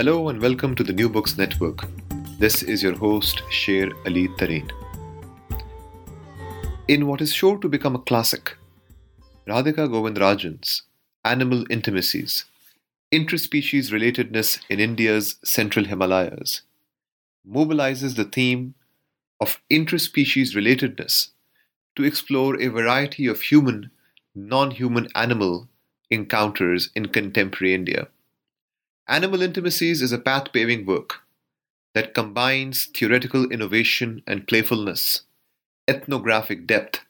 [0.00, 1.86] Hello and welcome to the New Books Network.
[2.38, 4.70] This is your host, Sher Ali Tareen.
[6.88, 8.56] In what is sure to become a classic,
[9.46, 10.84] Radhika Govindarajan's
[11.22, 12.46] Animal Intimacies
[13.12, 16.62] Interspecies Relatedness in India's Central Himalayas
[17.46, 18.72] mobilizes the theme
[19.38, 21.28] of interspecies relatedness
[21.94, 23.90] to explore a variety of human,
[24.34, 25.68] non human animal
[26.10, 28.08] encounters in contemporary India.
[29.10, 31.22] Animal Intimacies is a path paving work
[31.94, 35.22] that combines theoretical innovation and playfulness,
[35.88, 37.00] ethnographic depth,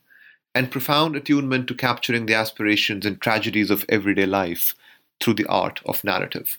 [0.55, 4.75] and profound attunement to capturing the aspirations and tragedies of everyday life
[5.21, 6.57] through the art of narrative.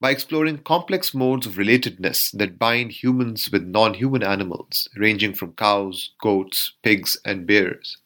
[0.00, 5.54] By exploring complex modes of relatedness that bind humans with non human animals, ranging from
[5.54, 7.96] cows, goats, pigs, and bears,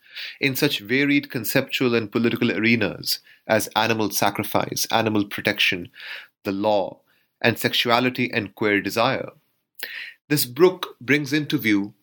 [0.40, 5.90] in such varied conceptual and political arenas as animal sacrifice, animal protection,
[6.44, 7.00] the law,
[7.40, 9.30] and sexuality and queer desire.
[10.28, 11.94] This book brings into view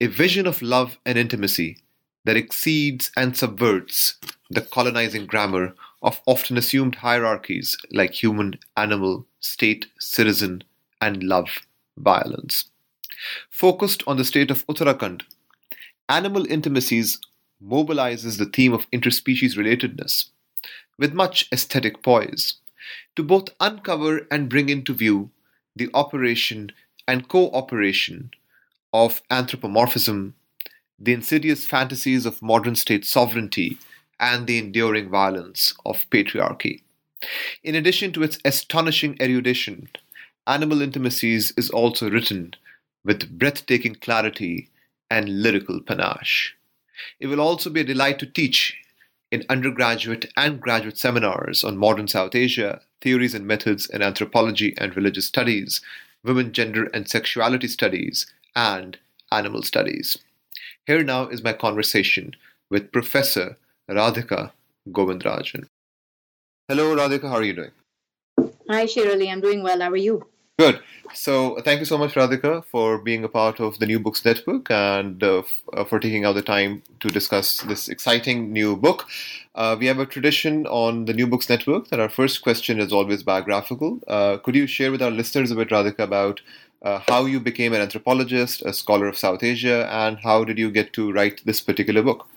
[0.00, 1.78] a vision of love and intimacy
[2.24, 4.18] that exceeds and subverts
[4.50, 10.62] the colonizing grammar of often assumed hierarchies like human, animal, state, citizen,
[11.00, 12.66] and love violence.
[13.50, 15.22] Focused on the state of Uttarakhand,
[16.08, 17.18] Animal Intimacies
[17.64, 20.26] mobilizes the theme of interspecies relatedness
[21.02, 22.58] with much aesthetic poise
[23.16, 25.30] to both uncover and bring into view
[25.74, 26.70] the operation
[27.08, 28.30] and cooperation
[28.92, 30.34] of anthropomorphism,
[31.00, 33.78] the insidious fantasies of modern state sovereignty,
[34.20, 36.82] and the enduring violence of patriarchy.
[37.64, 39.88] In addition to its astonishing erudition,
[40.46, 42.54] Animal Intimacies is also written
[43.04, 44.68] with breathtaking clarity
[45.10, 46.54] and lyrical panache.
[47.18, 48.76] It will also be a delight to teach
[49.32, 54.94] in undergraduate and graduate seminars on modern South Asia, theories and methods in anthropology and
[54.94, 55.80] religious studies,
[56.22, 58.98] women, gender, and sexuality studies, and
[59.32, 60.18] animal studies.
[60.86, 62.36] Here now is my conversation
[62.68, 63.56] with Professor
[63.90, 64.52] Radhika
[64.90, 65.66] Govindarajan.
[66.68, 67.70] Hello, Radhika, how are you doing?
[68.68, 69.80] Hi, Sher Ali, I'm doing well.
[69.80, 70.26] How are you?
[70.62, 70.80] Good.
[71.12, 74.70] So, thank you so much, Radhika, for being a part of the New Books Network
[74.70, 79.08] and uh, f- uh, for taking out the time to discuss this exciting new book.
[79.56, 82.92] Uh, we have a tradition on the New Books Network that our first question is
[82.92, 83.98] always biographical.
[84.06, 86.40] Uh, could you share with our listeners a bit, Radhika, about
[86.82, 90.70] uh, how you became an anthropologist, a scholar of South Asia, and how did you
[90.70, 92.28] get to write this particular book?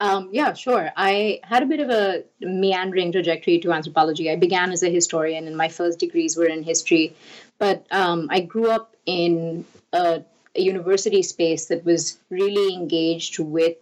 [0.00, 0.90] Um, yeah, sure.
[0.96, 4.30] I had a bit of a meandering trajectory to anthropology.
[4.30, 7.16] I began as a historian, and my first degrees were in history.
[7.58, 10.22] But um, I grew up in a,
[10.54, 13.76] a, university space that was really engaged with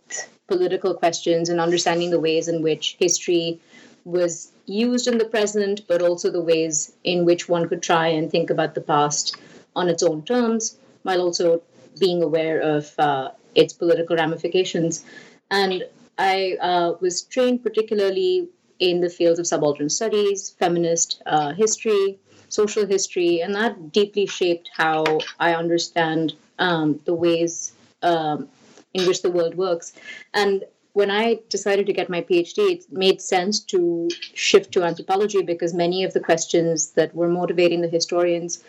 [0.47, 3.60] political questions and understanding the ways in which history
[4.04, 8.31] was used in the present, but also the ways in which one could try and
[8.31, 9.37] think about the past
[9.75, 11.60] on its own terms, while also
[12.00, 15.04] being aware of uh, its political ramifications.
[15.50, 15.84] And
[16.19, 22.19] I uh, was trained particularly in the fields of subaltern studies, feminist uh, history,
[22.49, 25.04] social history, and that deeply shaped how
[25.41, 27.72] I understand um, the ways
[28.03, 28.49] um,
[28.94, 29.93] in which the world works.
[30.34, 35.43] And when I decided to get my PhD, it made sense to shift to anthropology
[35.43, 38.62] because many of the questions that were motivating the historians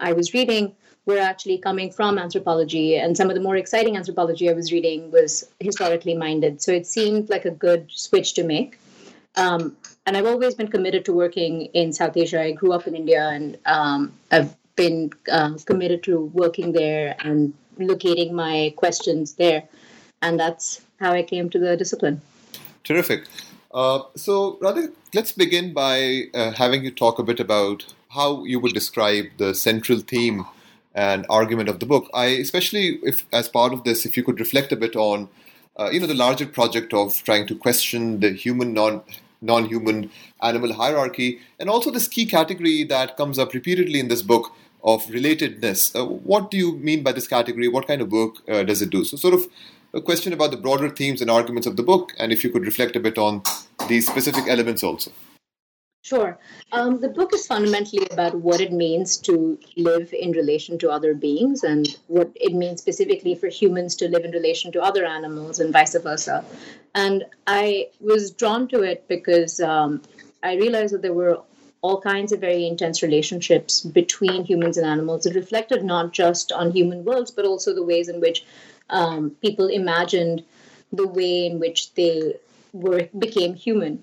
[0.00, 0.74] I was reading
[1.06, 5.10] were actually coming from anthropology, and some of the more exciting anthropology I was reading
[5.10, 6.62] was historically minded.
[6.62, 8.78] So it seemed like a good switch to make.
[9.36, 12.40] Um, and I've always been committed to working in South Asia.
[12.40, 17.52] I grew up in India, and um, I've been uh, committed to working there and
[17.78, 19.64] locating my questions there.
[20.22, 22.20] And that's how I came to the discipline.
[22.82, 23.26] Terrific.
[23.72, 28.60] Uh, so, Radha, let's begin by uh, having you talk a bit about how you
[28.60, 30.46] would describe the central theme
[30.94, 32.08] and argument of the book.
[32.14, 35.28] I especially if as part of this, if you could reflect a bit on,
[35.78, 39.02] uh, you know, the larger project of trying to question the human non
[39.42, 40.10] non-human
[40.42, 44.52] animal hierarchy, and also this key category that comes up repeatedly in this book
[44.82, 45.94] of relatedness.
[45.94, 47.68] Uh, what do you mean by this category?
[47.68, 49.04] What kind of work uh, does it do?
[49.04, 49.46] So, sort of
[49.92, 52.64] a question about the broader themes and arguments of the book, and if you could
[52.64, 53.42] reflect a bit on
[53.88, 55.12] these specific elements also.
[56.04, 56.38] Sure.
[56.70, 61.14] Um, the book is fundamentally about what it means to live in relation to other
[61.14, 65.60] beings and what it means specifically for humans to live in relation to other animals
[65.60, 66.44] and vice versa.
[66.94, 70.02] And I was drawn to it because um,
[70.42, 71.40] I realized that there were
[71.80, 75.24] all kinds of very intense relationships between humans and animals.
[75.24, 78.44] It reflected not just on human worlds, but also the ways in which
[78.90, 80.44] um, people imagined
[80.92, 82.34] the way in which they
[82.74, 84.02] were became human.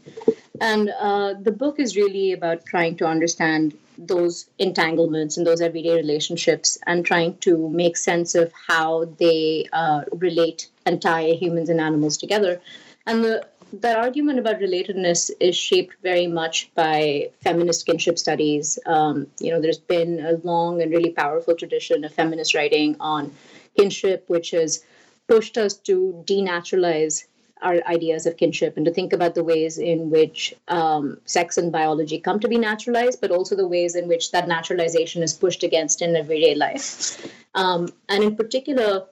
[0.62, 5.96] And uh, the book is really about trying to understand those entanglements and those everyday
[5.96, 11.82] relationships and trying to make sense of how they uh, relate and tie humans and
[11.82, 12.62] animals together.
[13.08, 18.78] And the, that argument about relatedness is shaped very much by feminist kinship studies.
[18.86, 23.34] Um, you know, there's been a long and really powerful tradition of feminist writing on
[23.76, 24.84] kinship, which has
[25.28, 27.26] pushed us to denaturalize
[27.62, 31.72] our ideas of kinship and to think about the ways in which um, sex and
[31.72, 35.64] biology come to be naturalized, but also the ways in which that naturalization is pushed
[35.64, 37.32] against in everyday life.
[37.56, 39.06] Um, and in particular,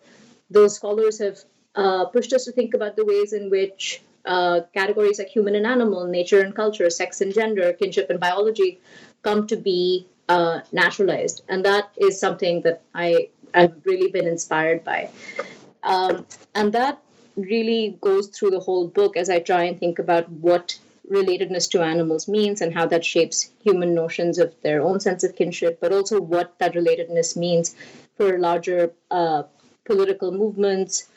[0.49, 1.39] those scholars have
[1.75, 5.65] uh, pushed us to think about the ways in which uh, categories like human and
[5.65, 8.79] animal, nature and culture, sex and gender, kinship and biology
[9.21, 11.43] come to be uh, naturalized.
[11.49, 15.09] And that is something that I, I've really been inspired by.
[15.83, 16.25] Um,
[16.55, 17.01] and that
[17.41, 20.77] really goes through the whole book as I try and think about what
[21.09, 25.35] relatedness to animals means and how that shapes human notions of their own sense of
[25.35, 27.75] kinship, but also what that relatedness means
[28.15, 29.43] for larger uh,
[29.85, 31.07] political movements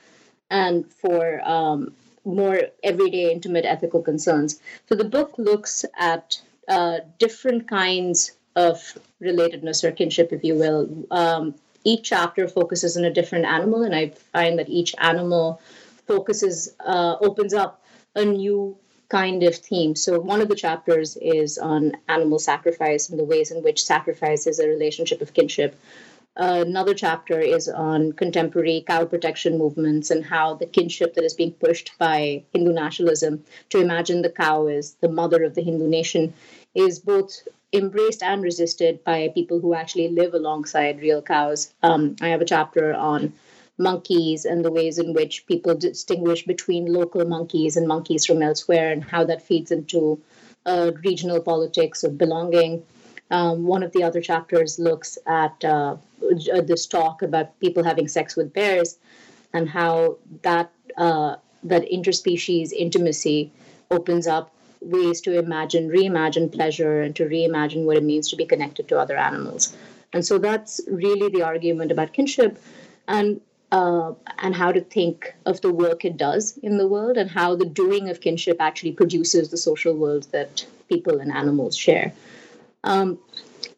[0.50, 1.92] and for um,
[2.24, 4.60] more everyday, intimate ethical concerns.
[4.88, 11.06] So the book looks at uh, different kinds of relatedness or kinship, if you will.
[11.10, 11.54] Um,
[11.84, 15.60] each chapter focuses on a different animal, and I find that each animal
[16.06, 17.82] focuses uh, opens up
[18.14, 18.76] a new
[19.08, 19.94] kind of theme.
[19.94, 24.46] So one of the chapters is on animal sacrifice and the ways in which sacrifice
[24.46, 25.76] is a relationship of kinship.
[26.34, 31.34] Uh, another chapter is on contemporary cow protection movements and how the kinship that is
[31.34, 35.86] being pushed by Hindu nationalism to imagine the cow as the mother of the Hindu
[35.88, 36.32] nation
[36.74, 41.72] is both embraced and resisted by people who actually live alongside real cows.
[41.82, 43.34] Um, I have a chapter on
[43.78, 48.92] monkeys and the ways in which people distinguish between local monkeys and monkeys from elsewhere
[48.92, 50.20] and how that feeds into
[50.66, 52.82] uh, regional politics of belonging.
[53.30, 55.96] Um, one of the other chapters looks at uh,
[56.64, 58.98] this talk about people having sex with bears
[59.52, 63.50] and how that uh, that interspecies intimacy
[63.90, 68.44] opens up ways to imagine, reimagine pleasure, and to reimagine what it means to be
[68.44, 69.76] connected to other animals.
[70.12, 72.58] And so that's really the argument about kinship.
[73.06, 73.40] And
[73.72, 77.56] uh, and how to think of the work it does in the world and how
[77.56, 82.12] the doing of kinship actually produces the social world that people and animals share.
[82.84, 83.18] Um,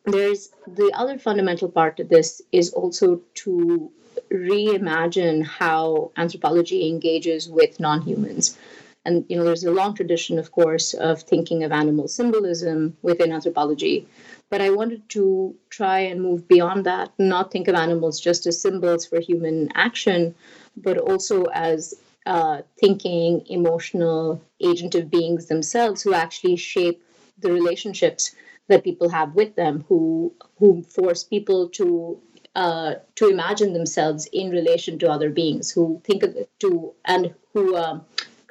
[0.04, 3.90] there's the other fundamental part of this is also to
[4.32, 8.58] reimagine how anthropology engages with non-humans
[9.04, 13.32] and you know there's a long tradition of course of thinking of animal symbolism within
[13.32, 14.06] anthropology.
[14.50, 18.60] But I wanted to try and move beyond that, not think of animals just as
[18.60, 20.34] symbols for human action,
[20.76, 21.94] but also as
[22.26, 27.02] uh, thinking, emotional, agentive beings themselves who actually shape
[27.38, 28.34] the relationships
[28.68, 32.18] that people have with them, who who force people to
[32.54, 37.34] uh, to imagine themselves in relation to other beings, who think of it to and
[37.52, 38.04] who um,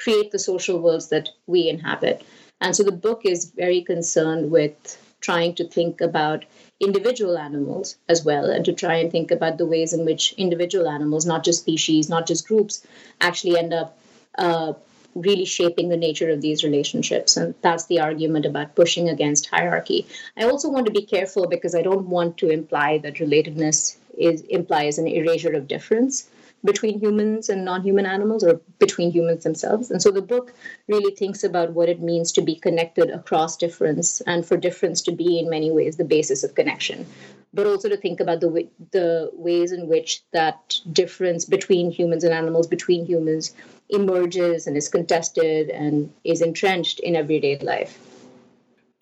[0.04, 2.24] create the social worlds that we inhabit.
[2.60, 6.44] And so the book is very concerned with trying to think about
[6.82, 10.88] individual animals as well and to try and think about the ways in which individual
[10.90, 12.86] animals, not just species, not just groups,
[13.22, 13.98] actually end up
[14.38, 14.74] uh,
[15.16, 17.38] really shaping the nature of these relationships.
[17.38, 20.06] And that's the argument about pushing against hierarchy.
[20.38, 24.42] I also want to be careful because I don't want to imply that relatedness is
[24.42, 26.30] implies an erasure of difference
[26.66, 29.92] between humans and non-human animals or between humans themselves.
[29.92, 30.54] And so the book
[30.88, 35.12] really thinks about what it means to be connected across difference and for difference to
[35.12, 37.06] be in many ways the basis of connection.
[37.54, 42.24] But also to think about the way, the ways in which that difference between humans
[42.24, 43.54] and animals between humans
[43.90, 48.00] emerges and is contested and is entrenched in everyday life.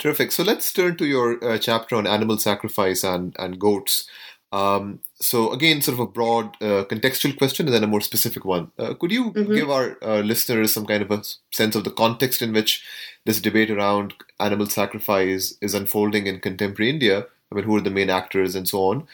[0.01, 0.32] Terrific.
[0.32, 4.10] So let's turn to your uh, chapter on animal sacrifice and and goats
[4.51, 8.43] um, so again, sort of a broad uh, contextual question and then a more specific
[8.43, 8.72] one.
[8.77, 9.53] Uh, could you mm-hmm.
[9.53, 12.84] give our uh, listeners some kind of a sense of the context in which
[13.25, 17.27] this debate around animal sacrifice is unfolding in contemporary India?
[17.51, 19.08] I mean, who are the main actors and so on?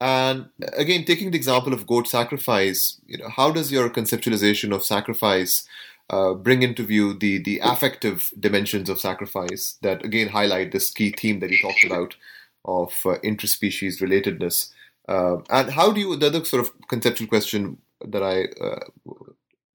[0.00, 4.84] And again, taking the example of goat sacrifice, you know, how does your conceptualization of
[4.84, 5.66] sacrifice
[6.10, 11.14] uh, bring into view the the affective dimensions of sacrifice that again highlight this key
[11.16, 12.16] theme that you talked about
[12.64, 14.70] of uh, interspecies relatedness?
[15.08, 18.84] Uh, and how do you the other sort of conceptual question that I uh,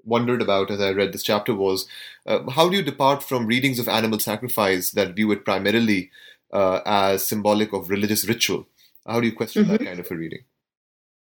[0.04, 1.88] wondered about as I read this chapter was
[2.26, 6.12] uh, how do you depart from readings of animal sacrifice that view it primarily
[6.52, 8.68] uh, as symbolic of religious ritual?
[9.06, 9.74] How do you question mm-hmm.
[9.74, 10.44] that kind of a reading?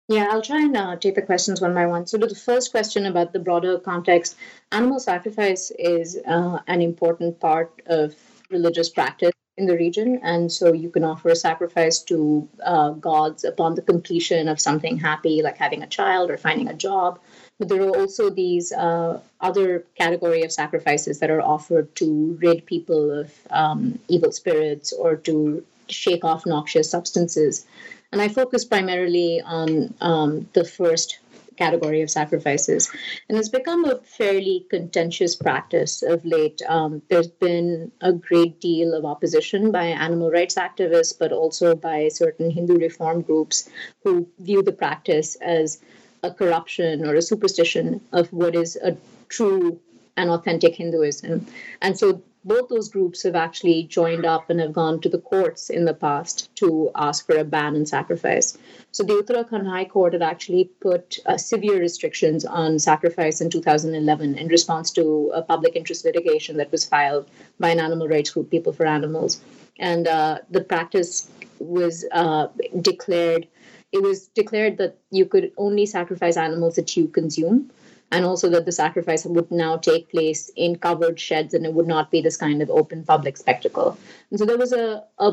[0.08, 2.06] Yeah, I'll try and uh, take the questions one by one.
[2.06, 4.36] So, to the first question about the broader context,
[4.70, 8.14] animal sacrifice is uh, an important part of
[8.48, 10.20] religious practice in the region.
[10.22, 14.96] And so, you can offer a sacrifice to uh, gods upon the completion of something
[14.98, 17.18] happy, like having a child or finding a job.
[17.58, 22.66] But there are also these uh, other category of sacrifices that are offered to rid
[22.66, 27.66] people of um, evil spirits or to shake off noxious substances.
[28.12, 31.18] And I focus primarily on um, the first
[31.56, 32.90] category of sacrifices.
[33.28, 36.60] And it's become a fairly contentious practice of late.
[36.68, 42.08] Um, there's been a great deal of opposition by animal rights activists, but also by
[42.08, 43.68] certain Hindu reform groups
[44.04, 45.80] who view the practice as
[46.22, 48.96] a corruption or a superstition of what is a
[49.28, 49.80] true
[50.16, 51.46] and authentic Hinduism.
[51.82, 55.68] And so both those groups have actually joined up and have gone to the courts
[55.68, 58.56] in the past to ask for a ban on sacrifice.
[58.92, 64.38] So the Uttarakhand High Court had actually put uh, severe restrictions on sacrifice in 2011
[64.38, 68.48] in response to a public interest litigation that was filed by an animal rights group,
[68.48, 69.40] People for Animals.
[69.80, 72.46] And uh, the practice was uh,
[72.80, 73.48] declared,
[73.90, 77.72] it was declared that you could only sacrifice animals that you consume
[78.12, 81.86] and also that the sacrifice would now take place in covered sheds and it would
[81.86, 83.98] not be this kind of open public spectacle.
[84.30, 85.32] And so there was a, a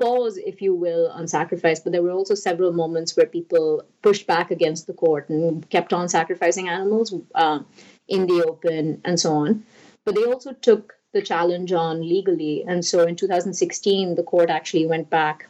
[0.00, 4.26] pause, if you will, on sacrifice, but there were also several moments where people pushed
[4.26, 7.60] back against the court and kept on sacrificing animals uh,
[8.08, 9.64] in the open and so on.
[10.04, 12.64] But they also took the challenge on legally.
[12.66, 15.48] And so in 2016, the court actually went back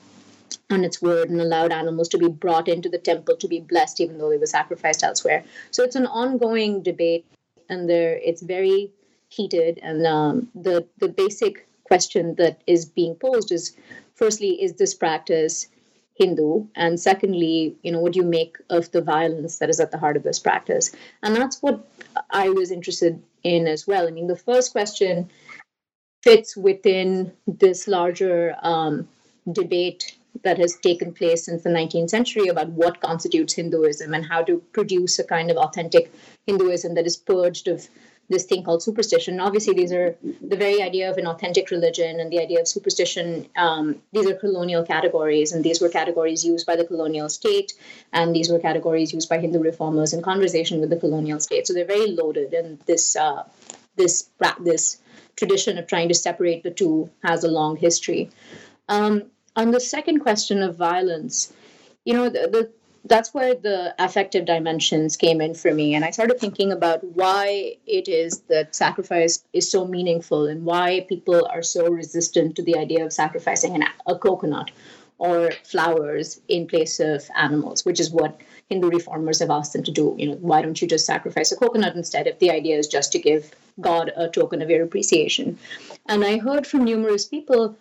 [0.71, 4.00] on its word and allowed animals to be brought into the temple to be blessed
[4.00, 5.44] even though they were sacrificed elsewhere.
[5.71, 7.26] So it's an ongoing debate
[7.68, 8.90] and there it's very
[9.28, 13.76] heated and um, the the basic question that is being posed is
[14.14, 15.68] firstly is this practice
[16.14, 16.66] hindu?
[16.76, 19.99] And secondly you know what do you make of the violence that is at the
[19.99, 20.92] heart of this practice?
[21.23, 21.87] And that's what
[22.30, 24.09] i was interested in as well.
[24.09, 25.30] I mean the first question
[26.23, 29.06] fits within this larger um,
[29.52, 34.43] debate that has taken place since the 19th century about what constitutes Hinduism and how
[34.43, 36.12] to produce a kind of authentic
[36.47, 37.88] Hinduism that is purged of
[38.29, 39.38] this thing called superstition.
[39.38, 43.47] Obviously, these are the very idea of an authentic religion and the idea of superstition.
[43.57, 47.75] Um, these are colonial categories, and these were categories used by the colonial state,
[48.12, 51.67] and these were categories used by Hindu reformers in conversation with the colonial state.
[51.67, 53.45] So they're very loaded, and this uh,
[53.97, 54.99] this this
[55.37, 58.31] tradition of trying to separate the two has a long history.
[58.88, 59.25] Um,
[59.57, 61.53] on the second question of violence,
[62.05, 62.71] you know, the, the
[63.07, 65.95] that's where the affective dimensions came in for me.
[65.95, 71.05] And I started thinking about why it is that sacrifice is so meaningful and why
[71.07, 74.71] people are so resistant to the idea of sacrificing an, a coconut
[75.19, 79.93] or flowers in place of animals, which is what Hindu reformers have asked them to
[79.93, 80.15] do.
[80.19, 83.13] You know, why don't you just sacrifice a coconut instead if the idea is just
[83.13, 85.59] to give God a token of your appreciation?
[86.07, 87.77] And I heard from numerous people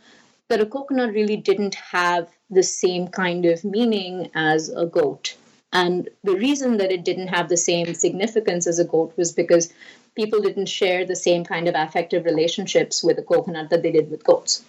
[0.50, 5.35] that a coconut really didn't have the same kind of meaning as a goat.
[5.71, 9.73] And the reason that it didn't have the same significance as a goat was because
[10.15, 14.12] people didn't share the same kind of affective relationships with a coconut that they did
[14.12, 14.63] with goats.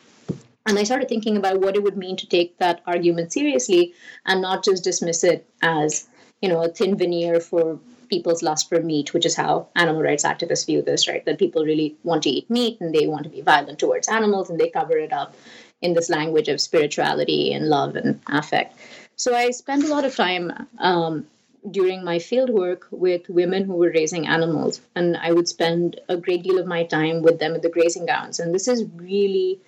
[0.66, 3.92] And I started thinking about what it would mean to take that argument seriously
[4.24, 6.08] and not just dismiss it as,
[6.40, 7.78] you know, a thin veneer for
[8.08, 11.24] people's lust for meat, which is how animal rights activists view this, right?
[11.26, 14.48] That people really want to eat meat and they want to be violent towards animals
[14.48, 15.34] and they cover it up
[15.84, 18.76] in this language of spirituality and love and affect.
[19.16, 21.26] So I spent a lot of time um,
[21.70, 26.16] during my field work with women who were raising animals, and I would spend a
[26.16, 28.40] great deal of my time with them at the grazing grounds.
[28.40, 29.60] And this is really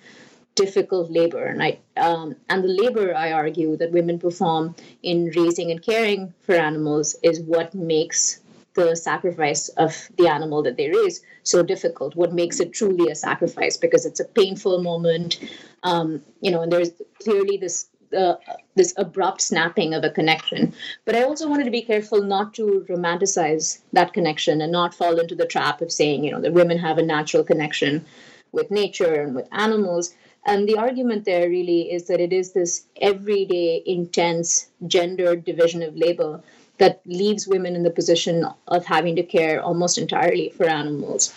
[0.55, 5.69] difficult labor, and I um, and the labor I argue that women perform in raising
[5.71, 8.39] and caring for animals is what makes
[8.77, 12.15] the sacrifice of the animal that they raise so difficult?
[12.15, 13.75] What makes it truly a sacrifice?
[13.77, 15.39] Because it's a painful moment
[15.83, 16.91] um, you know and there's
[17.21, 18.35] clearly this uh,
[18.75, 20.73] this abrupt snapping of a connection.
[21.05, 25.19] But i also wanted to be careful not to romanticize that connection and not fall
[25.19, 28.05] into the trap of saying you know that women have a natural connection
[28.51, 30.13] with nature and with animals.
[30.45, 35.97] And the argument there really is that it is this everyday, intense, gendered division of
[35.97, 36.41] labor
[36.77, 41.33] that leaves women in the position of having to care almost entirely for animals.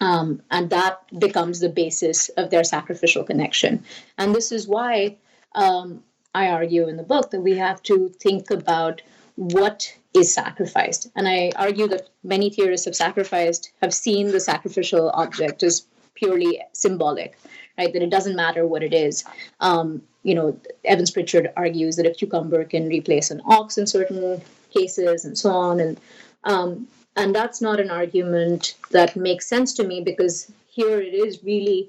[0.00, 3.84] Um, and that becomes the basis of their sacrificial connection.
[4.16, 5.16] And this is why
[5.54, 6.02] um,
[6.34, 9.02] I argue in the book that we have to think about
[9.36, 11.10] what is sacrificed.
[11.16, 16.60] And I argue that many theorists of sacrificed have seen the sacrificial object as purely
[16.72, 17.38] symbolic,
[17.76, 17.92] right?
[17.92, 19.24] That it doesn't matter what it is.
[19.60, 24.42] Um, you know, Evans Pritchard argues that a cucumber can replace an ox in certain
[24.70, 25.80] cases and so on.
[25.80, 26.00] And
[26.44, 31.42] um, and that's not an argument that makes sense to me because here it is
[31.42, 31.88] really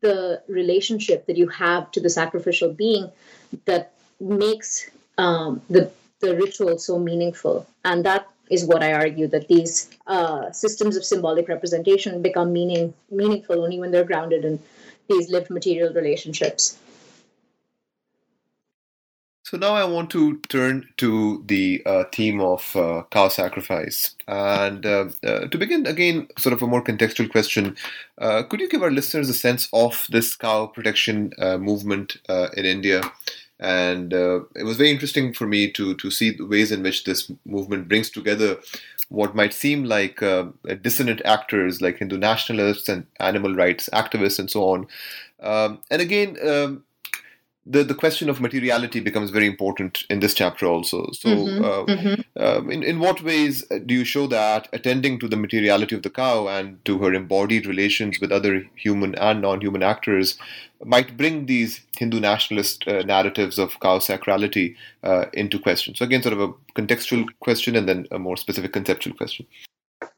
[0.00, 3.10] the relationship that you have to the sacrificial being
[3.64, 9.48] that makes um, the the ritual so meaningful, and that is what I argue that
[9.48, 14.58] these uh, systems of symbolic representation become meaning meaningful only when they're grounded in
[15.08, 16.78] these lived material relationships.
[19.50, 24.14] So now I want to turn to the uh, theme of uh, cow sacrifice.
[24.26, 27.74] And uh, uh to begin, again, sort of a more contextual question,
[28.18, 32.66] uh, could you give our listeners a sense of this cow protection uh, movement in
[32.66, 33.00] India?
[33.58, 37.32] And it was very interesting for me to, to see the ways in which this
[37.46, 38.58] movement brings together
[39.08, 40.20] what might seem like
[40.82, 44.86] dissonant actors like Hindu nationalists and animal rights activists and so on.
[45.40, 46.84] Um, and again, um,
[47.70, 51.10] the, the question of materiality becomes very important in this chapter also.
[51.12, 52.20] So, mm-hmm, uh, mm-hmm.
[52.36, 56.10] Um, in, in what ways do you show that attending to the materiality of the
[56.10, 60.38] cow and to her embodied relations with other human and non human actors
[60.84, 65.94] might bring these Hindu nationalist uh, narratives of cow sacrality uh, into question?
[65.94, 69.46] So, again, sort of a contextual question and then a more specific conceptual question.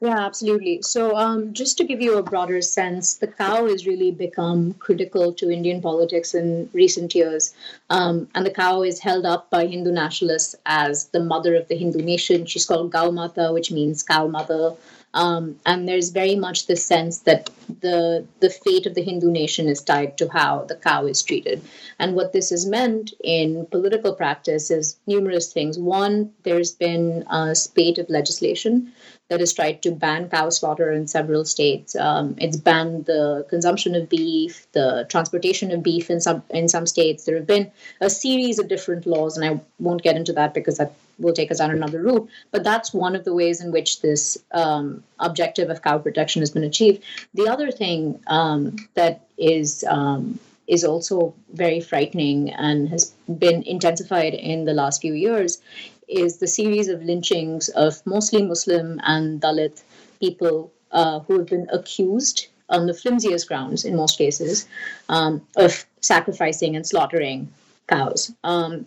[0.03, 0.81] Yeah, absolutely.
[0.83, 5.33] So, um, just to give you a broader sense, the cow has really become critical
[5.35, 7.55] to Indian politics in recent years.
[7.89, 11.77] Um, and the cow is held up by Hindu nationalists as the mother of the
[11.77, 12.47] Hindu nation.
[12.47, 14.75] She's called Gau Mata, which means cow mother.
[15.13, 17.51] Um, and there's very much this sense that
[17.81, 21.63] the the fate of the Hindu nation is tied to how the cow is treated.
[21.99, 25.79] And what this has meant in political practice is numerous things.
[25.79, 28.93] One, there's been a spate of legislation
[29.29, 31.95] that has tried to ban cow slaughter in several states.
[31.97, 36.87] Um, it's banned the consumption of beef, the transportation of beef in some in some
[36.87, 37.25] states.
[37.25, 40.79] There have been a series of different laws, and I won't get into that because
[40.79, 42.29] that will take us down another route.
[42.51, 46.51] But that's one of the ways in which this um, objective of cow protection has
[46.51, 47.03] been achieved.
[47.35, 54.35] The other thing um, that is um, is also very frightening and has been intensified
[54.35, 55.61] in the last few years
[56.07, 59.83] is the series of lynchings of mostly Muslim and Dalit
[60.21, 64.67] people uh, who have been accused on the flimsiest grounds, in most cases,
[65.09, 67.49] um, of sacrificing and slaughtering
[67.89, 68.33] cows.
[68.45, 68.87] Um,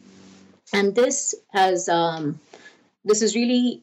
[0.73, 2.39] and this has um,
[3.05, 3.81] this has really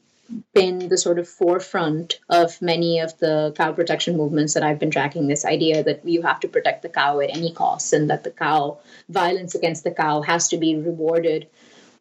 [0.53, 4.91] been the sort of forefront of many of the cow protection movements that I've been
[4.91, 5.27] tracking.
[5.27, 8.31] This idea that you have to protect the cow at any cost, and that the
[8.31, 11.47] cow violence against the cow has to be rewarded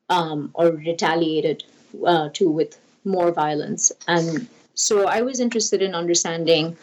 [0.08, 1.64] um, or retaliated
[2.04, 3.92] uh, to with more violence.
[4.06, 6.76] And so I was interested in understanding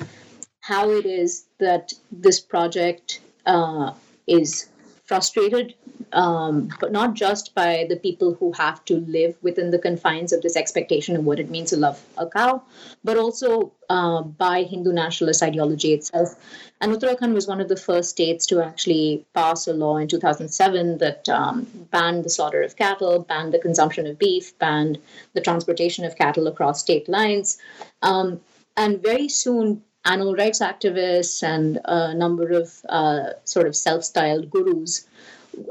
[0.61, 3.93] how it is that this project uh,
[4.27, 4.67] is
[5.07, 5.73] frustrated
[6.13, 10.41] um, but not just by the people who have to live within the confines of
[10.41, 12.63] this expectation of what it means to love a cow,
[13.03, 16.35] but also uh, by Hindu nationalist ideology itself.
[16.79, 20.99] And Uttarakhand was one of the first states to actually pass a law in 2007
[20.99, 24.99] that um, banned the slaughter of cattle, banned the consumption of beef, banned
[25.33, 27.57] the transportation of cattle across state lines.
[28.01, 28.39] Um,
[28.77, 34.49] and very soon, animal rights activists and a number of uh, sort of self styled
[34.49, 35.05] gurus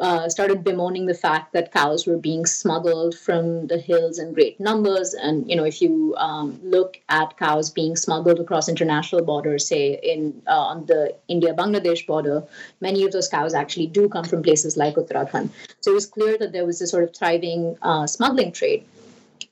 [0.00, 4.58] uh, started bemoaning the fact that cows were being smuggled from the hills in great
[4.58, 5.14] numbers.
[5.14, 9.98] And you know, if you um, look at cows being smuggled across international borders, say
[10.02, 12.42] in uh, on the India-Bangladesh border,
[12.80, 15.50] many of those cows actually do come from places like Uttarakhand.
[15.80, 18.84] So it was clear that there was a sort of thriving uh, smuggling trade.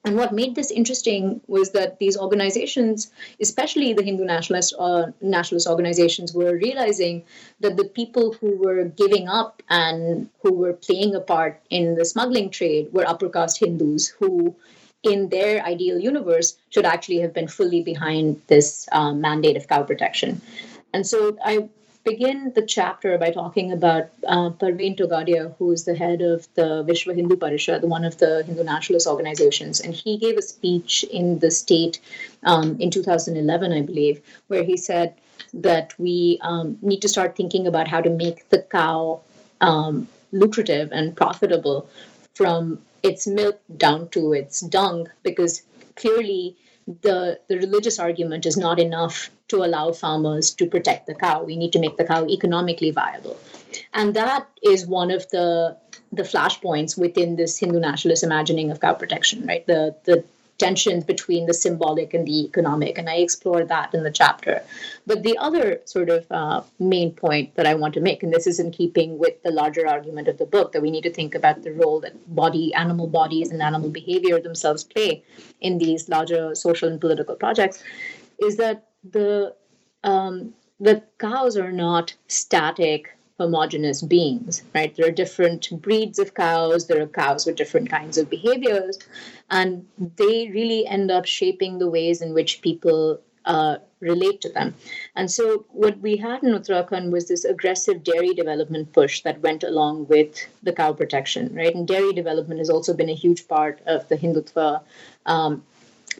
[0.04, 5.66] And what made this interesting was that these organizations, especially the Hindu nationalist uh, nationalist
[5.66, 7.24] organizations, were realizing
[7.60, 12.04] that the people who were giving up and who were playing a part in the
[12.04, 14.54] smuggling trade were upper caste Hindus who,
[15.02, 19.84] in their ideal universe, should actually have been fully behind this uh, mandate of cow
[19.84, 20.42] protection.
[20.92, 21.68] And so I
[22.04, 26.84] begin the chapter by talking about uh, Pravin Togadia, who is the head of the
[26.84, 29.80] Vishwa Hindu Parishad, one of the Hindu nationalist organizations.
[29.80, 32.00] And he gave a speech in the state
[32.42, 35.14] um, in 2011, I believe, where he said
[35.54, 39.22] that we um, need to start thinking about how to make the cow
[39.60, 41.88] um, lucrative and profitable
[42.34, 45.62] from its milk down to its dung, because
[45.96, 51.42] clearly the, the religious argument is not enough to allow farmers to protect the cow.
[51.42, 53.38] We need to make the cow economically viable.
[53.92, 55.76] And that is one of the
[56.12, 59.66] the flashpoints within this Hindu nationalist imagining of cow protection, right?
[59.66, 60.24] The the
[60.58, 64.62] tensions between the symbolic and the economic, and I explore that in the chapter.
[65.06, 68.46] But the other sort of uh, main point that I want to make, and this
[68.46, 71.34] is in keeping with the larger argument of the book, that we need to think
[71.34, 75.24] about the role that body, animal bodies, and animal behavior themselves play
[75.60, 77.82] in these larger social and political projects,
[78.38, 79.54] is that the
[80.04, 86.86] um, the cows are not static homogenous beings right there are different breeds of cows
[86.86, 88.98] there are cows with different kinds of behaviors
[89.50, 94.74] and they really end up shaping the ways in which people uh, relate to them.
[95.16, 99.64] And so, what we had in Uttarakhand was this aggressive dairy development push that went
[99.64, 101.74] along with the cow protection, right?
[101.74, 104.82] And dairy development has also been a huge part of the Hindutva
[105.26, 105.62] um,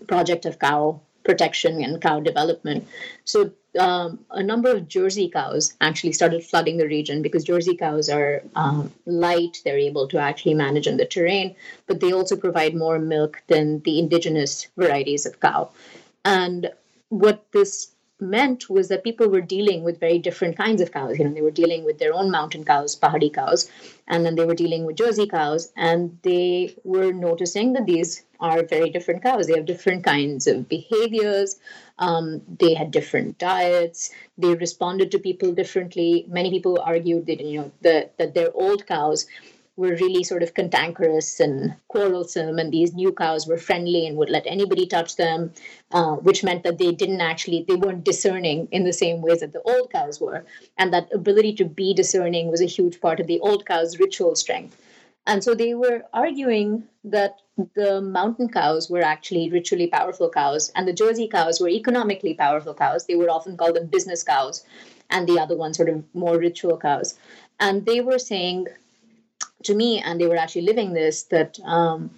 [0.07, 2.87] project of cow protection and cow development.
[3.25, 8.09] So um, a number of Jersey cows actually started flooding the region because Jersey cows
[8.09, 11.57] are um, light, they're able to actually manage in the terrain,
[11.87, 15.71] but they also provide more milk than the indigenous varieties of cow.
[16.25, 16.71] And
[17.09, 17.94] what this
[18.25, 21.19] meant was that people were dealing with very different kinds of cows.
[21.19, 23.71] You know, they were dealing with their own mountain cows, Pahadi cows,
[24.09, 28.63] and then they were dealing with Jersey cows, and they were noticing that these are
[28.63, 29.47] very different cows.
[29.47, 31.57] They have different kinds of behaviors.
[31.99, 34.11] Um, they had different diets.
[34.37, 36.27] They responded to people differently.
[36.29, 39.27] Many people argued that you know that that their old cows
[39.77, 44.31] were really sort of cantankerous and quarrelsome, and these new cows were friendly and would
[44.31, 45.53] let anybody touch them,
[45.91, 49.53] uh, which meant that they didn't actually, they weren't discerning in the same ways that
[49.53, 50.45] the old cows were.
[50.79, 54.37] And that ability to be discerning was a huge part of the old cow's ritual
[54.37, 54.77] strength.
[55.27, 57.41] And so they were arguing that
[57.75, 62.75] the mountain cows were actually ritually powerful cows, and the Jersey cows were economically powerful
[62.75, 63.07] cows.
[63.07, 64.65] They would often call them business cows,
[65.11, 67.19] and the other ones sort of more ritual cows.
[67.59, 68.69] And they were saying
[69.65, 72.11] to me, and they were actually living this, that, um,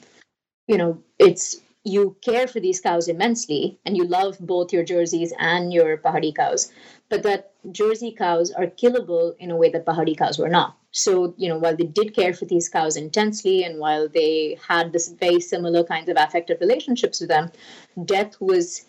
[0.66, 5.32] you know, it's you care for these cows immensely and you love both your jerseys
[5.38, 6.72] and your Pahadi cows,
[7.08, 10.76] but that Jersey cows are killable in a way that Pahadi cows were not.
[10.90, 14.92] So, you know, while they did care for these cows intensely and while they had
[14.92, 17.52] this very similar kinds of affective relationships with them,
[18.04, 18.84] death was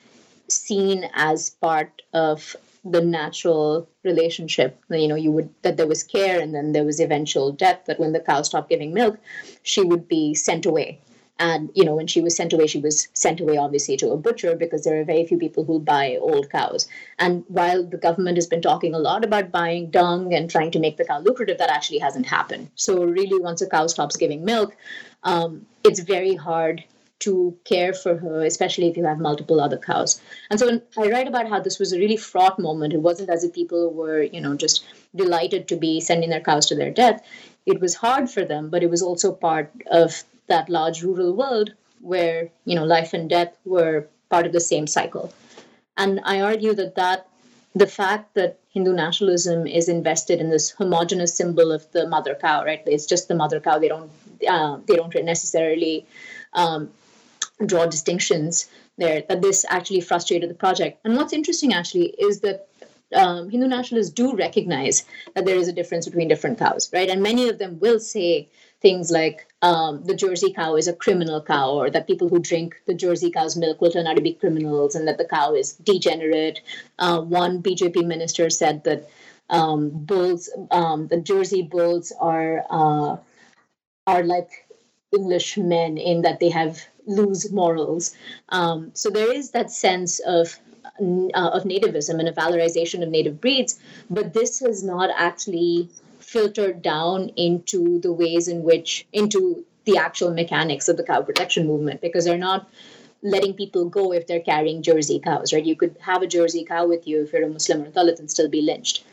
[0.47, 2.55] seen as part of
[2.91, 7.00] the natural relationship you know you would that there was care and then there was
[7.00, 9.17] eventual death that when the cow stopped giving milk
[9.63, 11.02] she would be sent away.
[11.39, 14.17] And you know when she was sent away she was sent away obviously to a
[14.17, 16.88] butcher because there are very few people who buy old cows.
[17.19, 20.80] And while the government has been talking a lot about buying dung and trying to
[20.80, 22.71] make the cow lucrative that actually hasn't happened.
[22.73, 24.76] So really once a cow stops giving milk
[25.23, 26.84] um, it's very hard
[27.19, 30.21] to care for her, especially if you have multiple other cows.
[30.49, 32.93] And so I write about how this was a really fraught moment.
[32.93, 36.65] It wasn't as if people were, you know, just delighted to be sending their cows
[36.67, 37.25] to their death.
[37.65, 41.73] It was hard for them, but it was also part of that large rural world
[42.01, 45.34] where, you know, life and death were part of the same cycle.
[45.97, 47.27] And I argue that that
[47.73, 52.63] the fact that Hindu nationalism is invested in this homogenous symbol of the mother cow,
[52.63, 52.82] right?
[52.86, 53.80] It's just the mother cow.
[53.80, 54.12] They don't
[54.47, 56.06] uh, they don't necessarily
[56.53, 56.91] um,
[57.65, 60.99] draw distinctions there that this actually frustrated the project.
[61.03, 62.67] And what's interesting actually is that
[63.15, 67.09] um, Hindu nationalists do recognize that there is a difference between different cows, right?
[67.09, 68.49] And many of them will say
[68.81, 72.75] things like um, the Jersey cow is a criminal cow, or that people who drink
[72.85, 75.73] the Jersey cow's milk will turn out to be criminals, and that the cow is
[75.73, 76.61] degenerate.
[76.99, 79.09] Uh, one BJP minister said that
[79.49, 83.17] um, bulls, um, the Jersey bulls, are uh,
[84.05, 84.66] are like
[85.15, 88.15] English men in that they have loose morals.
[88.49, 90.59] Um, so there is that sense of
[90.99, 95.89] uh, of nativism and a valorization of native breeds, but this has not actually
[96.19, 101.65] filtered down into the ways in which into the actual mechanics of the cow protection
[101.65, 102.69] movement because they're not
[103.21, 105.65] letting people go if they're carrying Jersey cows, right?
[105.65, 108.19] You could have a Jersey cow with you if you're a Muslim or a Dalit
[108.19, 109.03] and still be lynched.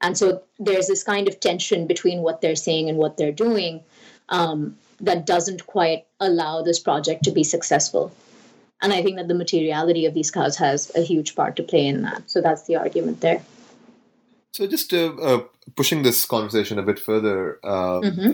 [0.00, 3.82] And so there's this kind of tension between what they're saying and what they're doing.
[4.28, 8.12] Um, that doesn't quite allow this project to be successful.
[8.82, 11.86] And I think that the materiality of these cows has a huge part to play
[11.86, 12.30] in that.
[12.30, 13.42] So that's the argument there.
[14.52, 18.30] So, just uh, uh, pushing this conversation a bit further, um, mm-hmm.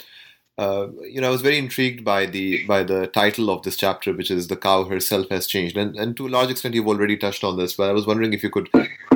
[0.58, 4.12] uh, you know, I was very intrigued by the by the title of this chapter,
[4.12, 7.16] which is "The Cow Herself Has Changed," and and to a large extent, you've already
[7.16, 7.72] touched on this.
[7.72, 8.68] But I was wondering if you could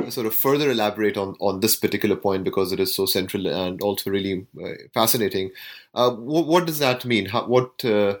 [0.09, 3.81] sort of further elaborate on on this particular point because it is so central and
[3.81, 5.51] also really uh, fascinating.
[5.93, 7.27] Uh, what, what, does that mean?
[7.27, 8.17] How, what uh,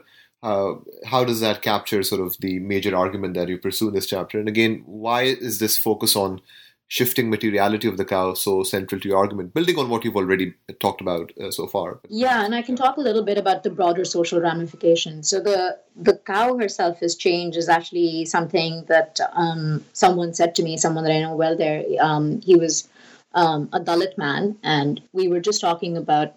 [1.05, 4.39] how does that capture sort of the major argument that you pursue in this chapter?
[4.39, 6.41] And again, why is this focus on
[6.87, 10.53] shifting materiality of the cow so central to your argument, building on what you've already
[10.79, 11.99] talked about uh, so far.
[12.09, 15.29] Yeah, and I can talk a little bit about the broader social ramifications.
[15.29, 20.63] So the the cow herself has changed is actually something that um, someone said to
[20.63, 21.57] me, someone that I know well.
[21.57, 22.87] There, um, he was
[23.33, 26.35] um, a Dalit man, and we were just talking about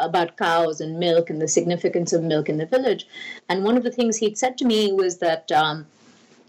[0.00, 3.06] about cows and milk and the significance of milk in the village.
[3.48, 5.86] And one of the things he'd said to me was that um,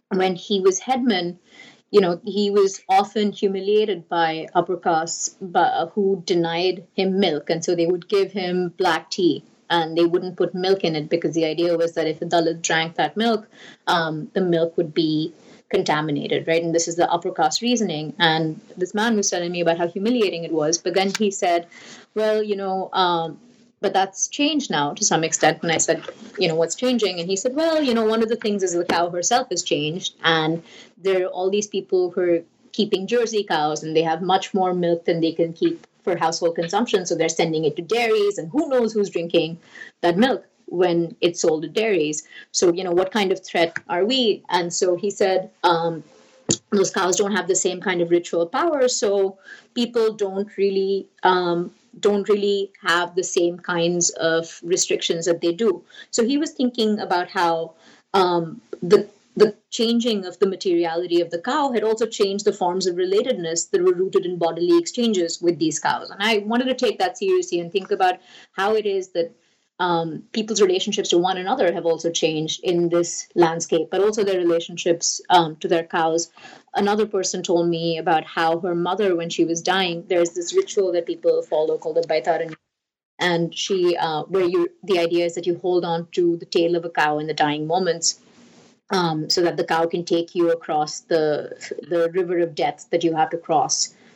[0.09, 1.39] when he was headman
[1.93, 7.51] you know, he was often humiliated by upper castes uh, who denied him milk.
[7.51, 11.07] And so they would give him black tea and they wouldn't put milk in it
[11.07, 13.47] because the idea was that if a Dalit drank that milk,
[13.85, 15.35] um, the milk would be
[15.69, 16.63] contaminated, right?
[16.63, 18.15] And this is the upper caste reasoning.
[18.17, 20.79] And this man was telling me about how humiliating it was.
[20.79, 21.67] But then he said,
[22.15, 23.39] well, you know, um,
[23.83, 25.61] but that's changed now to some extent.
[25.61, 26.01] And I said,
[26.39, 27.19] you know, what's changing?
[27.19, 29.61] And he said, well, you know, one of the things is the cow herself has
[29.61, 30.15] changed.
[30.23, 30.63] And
[30.97, 32.39] there are all these people who are
[32.71, 36.55] keeping Jersey cows and they have much more milk than they can keep for household
[36.55, 37.05] consumption.
[37.05, 39.59] So they're sending it to dairies and who knows who's drinking
[39.99, 42.23] that milk when it's sold to dairies.
[42.53, 44.43] So, you know, what kind of threat are we?
[44.49, 46.05] And so he said, um,
[46.71, 48.87] those cows don't have the same kind of ritual power.
[48.87, 49.37] So
[49.75, 55.83] people don't really um, don't really have the same kinds of restrictions that they do.
[56.11, 57.73] So he was thinking about how
[58.13, 62.85] um, the the changing of the materiality of the cow had also changed the forms
[62.85, 66.11] of relatedness that were rooted in bodily exchanges with these cows.
[66.11, 68.19] And I wanted to take that seriously and think about
[68.51, 69.33] how it is that
[69.83, 73.09] um, people's relationships to one another have also changed in this
[73.45, 76.23] landscape, but also their relationships um, to their cows.
[76.83, 80.91] Another person told me about how her mother, when she was dying, there's this ritual
[80.93, 82.53] that people follow called the Baitaran.
[83.19, 86.75] And she, uh, where you, the idea is that you hold on to the tail
[86.75, 88.07] of a cow in the dying moments,
[88.89, 91.27] um, so that the cow can take you across the
[91.93, 93.75] the river of death that you have to cross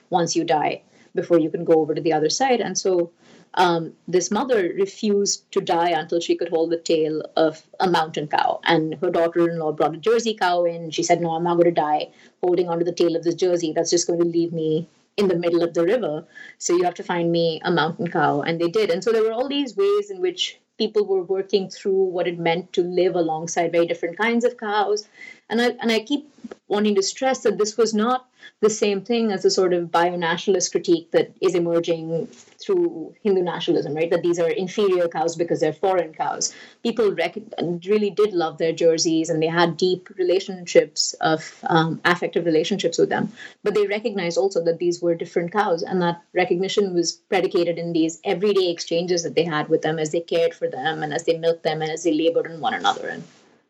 [0.10, 0.76] once you die
[1.20, 2.60] before you can go over to the other side.
[2.68, 3.12] And so
[3.58, 8.28] um, this mother refused to die until she could hold the tail of a mountain
[8.28, 8.62] cow.
[8.63, 10.91] And her daughter in law brought a Jersey cow in.
[10.91, 12.10] She said, No, I'm not going to die
[12.41, 13.74] holding onto the tail of this Jersey.
[13.74, 16.24] That's just going to leave me in the middle of the river.
[16.60, 18.41] So you have to find me a mountain cow.
[18.41, 18.91] And they did.
[18.91, 22.38] And so there were all these ways in which people were working through what it
[22.38, 25.08] meant to live alongside very different kinds of cows.
[25.50, 26.32] And I, and I keep
[26.67, 28.30] wanting to stress that this was not
[28.62, 33.94] the same thing as a sort of bio-nationalist critique that is emerging through Hindu nationalism,
[33.94, 34.10] right?
[34.10, 36.54] That these are inferior cows because they're foreign cows.
[36.84, 37.38] People rec-
[37.86, 43.10] really did love their jerseys and they had deep relationships of um, affective relationships with
[43.10, 43.32] them.
[43.64, 47.94] But they recognized also that these were different cows, and that recognition was predicated in
[47.94, 51.26] these everyday exchanges that they had with them as they cared for them and as
[51.26, 53.08] they milked them and as they labored on one another.
[53.08, 53.24] And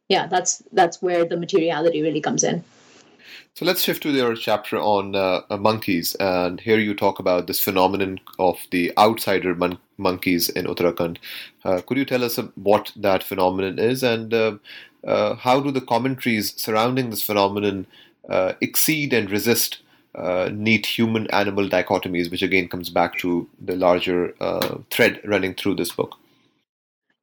[0.10, 2.64] yeah, that's that's where the materiality really comes in.
[3.58, 7.48] So let's shift to your chapter on uh, uh, monkeys, and here you talk about
[7.48, 11.18] this phenomenon of the outsider mon- monkeys in Uttarakhand.
[11.66, 14.58] Uh, could you tell us what that phenomenon is, and uh,
[15.04, 17.88] uh how do the commentaries surrounding this phenomenon
[18.30, 19.82] uh, exceed and resist
[20.52, 24.36] neat human-animal dichotomies, which again comes back to the larger
[24.92, 26.20] thread running through this book?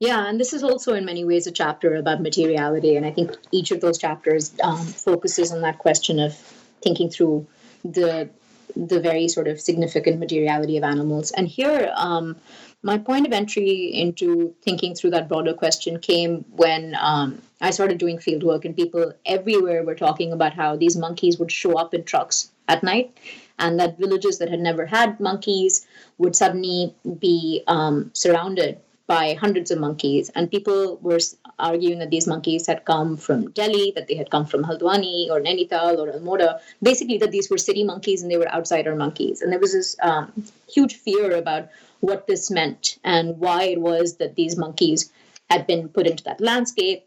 [0.00, 2.96] Yeah, and this is also in many ways a chapter about materiality.
[2.96, 6.35] And I think each of those chapters um, focuses on that question of
[6.83, 7.46] thinking through
[7.85, 8.28] the
[8.76, 11.30] the very sort of significant materiality of animals.
[11.30, 12.35] And here, um,
[12.83, 17.98] my point of entry into thinking through that broader question came when um, I started
[17.98, 21.94] doing field work, and people everywhere were talking about how these monkeys would show up
[21.94, 23.16] in trucks at night,
[23.61, 25.87] and that villages that had never had monkeys
[26.18, 31.19] would suddenly be um, surrounded by hundreds of monkeys, and people were
[31.59, 35.40] arguing that these monkeys had come from Delhi, that they had come from Haldwani or
[35.40, 39.43] Nainital or Almora, basically that these were city monkeys and they were outsider monkeys.
[39.43, 40.33] And there was this um,
[40.73, 41.69] huge fear about
[42.01, 45.12] what this meant and why it was that these monkeys
[45.51, 47.07] had been put into that landscape.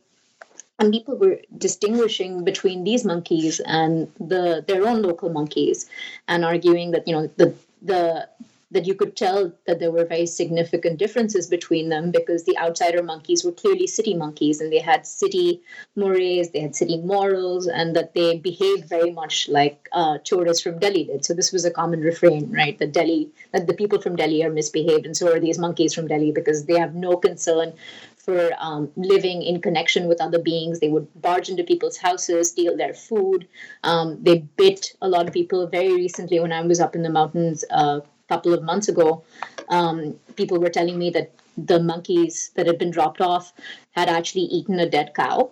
[0.80, 5.90] And people were distinguishing between these monkeys and the their own local monkeys,
[6.28, 8.30] and arguing that you know the the
[8.72, 13.02] that you could tell that there were very significant differences between them because the outsider
[13.02, 15.62] monkeys were clearly city monkeys and they had city
[15.96, 20.80] mores, they had city morals, and that they behaved very much like uh, tourists from
[20.80, 21.24] Delhi did.
[21.24, 22.78] So this was a common refrain, right?
[22.78, 26.08] That Delhi, that the people from Delhi are misbehaved, and so are these monkeys from
[26.08, 27.72] Delhi because they have no concern
[28.18, 30.82] for um, living in connection with other beings.
[30.82, 33.48] They would barge into people's houses, steal their food.
[33.86, 35.66] Um, they bit a lot of people.
[35.68, 39.24] Very recently, when I was up in the mountains a couple of months ago,
[39.70, 43.54] um, people were telling me that the monkeys that had been dropped off
[43.92, 45.52] had actually eaten a dead cow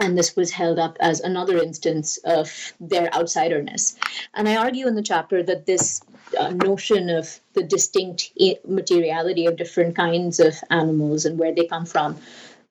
[0.00, 3.96] and this was held up as another instance of their outsiderness.
[4.34, 6.00] And I argue in the chapter that this
[6.38, 8.32] uh, notion of the distinct
[8.66, 12.16] materiality of different kinds of animals and where they come from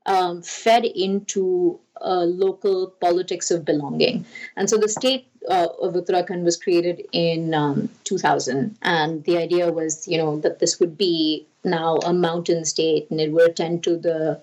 [0.06, 4.26] um, fed into a local politics of belonging.
[4.56, 8.78] And so the state uh, of Uttarakhand was created in um, 2000.
[8.82, 13.20] And the idea was, you know, that this would be now a mountain state and
[13.20, 14.40] it would attend to the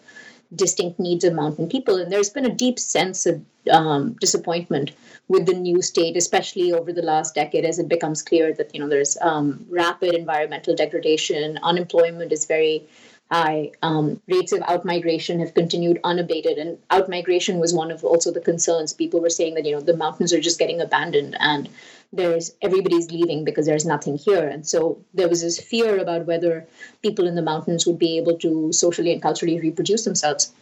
[0.55, 1.97] distinct needs of mountain people.
[1.97, 4.92] And there's been a deep sense of um, disappointment
[5.29, 8.81] with the new state, especially over the last decade, as it becomes clear that you
[8.81, 12.87] know there's um, rapid environmental degradation, unemployment is very
[13.31, 18.41] high, um, rates of outmigration have continued unabated, and outmigration was one of also the
[18.41, 18.93] concerns.
[18.93, 21.69] People were saying that you know the mountains are just getting abandoned and
[22.12, 26.67] there's everybody's leaving because there's nothing here and so there was this fear about whether
[27.03, 30.53] people in the mountains would be able to socially and culturally reproduce themselves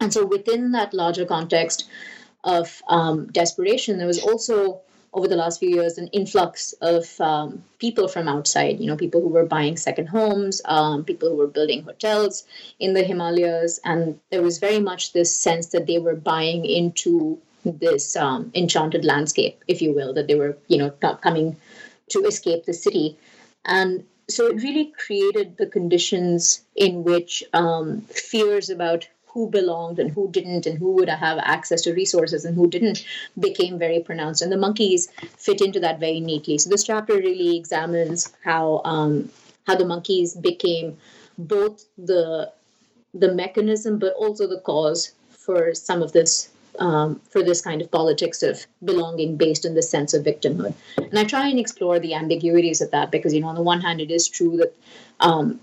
[0.00, 1.88] and so within that larger context
[2.44, 4.80] of um, desperation there was also
[5.14, 9.20] over the last few years an influx of um, people from outside you know people
[9.20, 12.44] who were buying second homes um, people who were building hotels
[12.80, 17.38] in the himalayas and there was very much this sense that they were buying into
[17.64, 21.56] this um, enchanted landscape, if you will, that they were, you know, coming
[22.10, 23.18] to escape the city.
[23.64, 30.12] And so it really created the conditions in which um, fears about who belonged and
[30.12, 33.04] who didn't and who would have access to resources and who didn't
[33.38, 37.56] became very pronounced and the monkeys fit into that very neatly so this chapter really
[37.56, 39.28] examines how um,
[39.66, 40.96] how the monkeys became
[41.36, 42.50] both the
[43.12, 47.90] the mechanism but also the cause for some of this um, for this kind of
[47.90, 50.74] politics of belonging based on the sense of victimhood.
[50.96, 53.80] And I try and explore the ambiguities of that because, you know, on the one
[53.80, 54.74] hand, it is true that
[55.20, 55.60] um,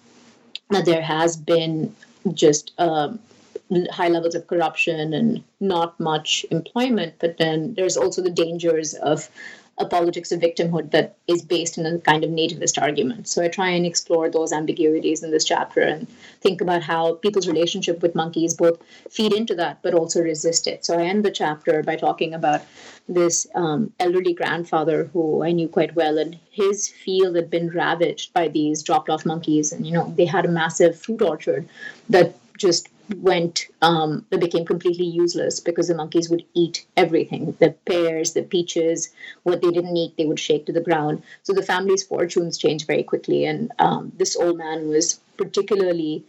[0.70, 1.94] that there has been
[2.34, 3.20] just um,
[3.92, 9.30] high levels of corruption and not much employment, but then there's also the dangers of
[9.78, 13.28] a politics of victimhood that is based in a kind of nativist argument.
[13.28, 16.08] So I try and explore those ambiguities in this chapter and
[16.42, 18.80] think about how people's relationship with monkeys both
[19.10, 20.86] feed into that but also resist it.
[20.86, 22.62] So I end the chapter by talking about
[23.08, 28.34] this um, elderly grandfather who I knew quite well, and his field had been ravaged
[28.34, 29.72] by these dropped off monkeys.
[29.72, 31.68] And, you know, they had a massive fruit orchard
[32.10, 37.56] that just went um, they became completely useless because the monkeys would eat everything.
[37.60, 39.12] The pears the peaches
[39.44, 41.24] what they didn't eat they would shake to the ground.
[41.44, 43.46] So the family's fortunes changed very quickly.
[43.46, 46.24] And um, this old man was particularly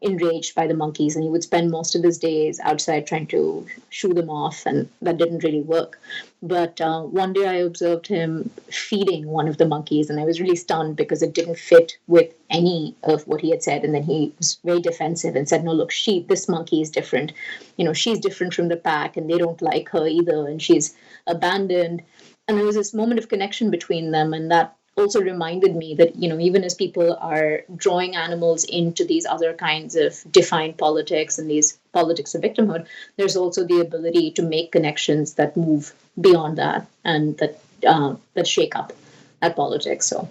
[0.00, 3.66] enraged by the monkeys and he would spend most of his days outside trying to
[3.90, 6.00] shoo them off and that didn't really work.
[6.40, 10.40] But uh, one day i observed him feeding one of the monkeys and i was
[10.40, 13.84] really stunned because it didn't fit with any of what he had said.
[13.84, 17.32] And then he was very defensive and said no look she this monkey is different.
[17.76, 20.94] You know she's different from the pack and they don't like her either and she's
[21.26, 22.02] abandoned.
[22.46, 26.16] And there was this moment of connection between them and that also reminded me that
[26.16, 31.38] you know even as people are drawing animals into these other kinds of defined politics
[31.38, 36.58] and these politics of victimhood there's also the ability to make connections that move beyond
[36.58, 38.92] that and that uh, that shake up
[39.40, 40.06] that politics.
[40.06, 40.28] So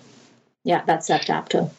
[0.63, 1.69] yeah that's that chapter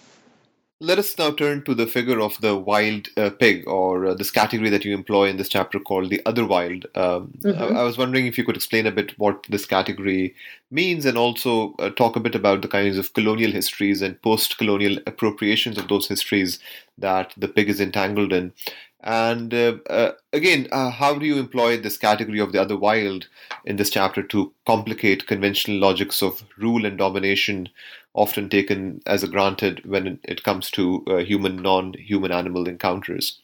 [0.80, 4.30] let us now turn to the figure of the wild uh, pig, or uh, this
[4.30, 6.86] category that you employ in this chapter called the other wild.
[6.94, 7.60] Um, mm-hmm.
[7.60, 10.36] I, I, was wondering if you could explain a bit what this category
[10.70, 14.56] means and also uh, talk a bit about the kinds of colonial histories and post
[14.56, 16.60] colonial appropriations of those histories
[16.96, 18.52] that the pig is entangled in.
[19.00, 23.28] And uh, uh, again, uh, how do you employ this category of the other wild
[23.64, 27.68] in this chapter to complicate conventional logics of rule and domination
[28.14, 33.40] often taken as a granted when it comes to uh, human non-human animal encounters.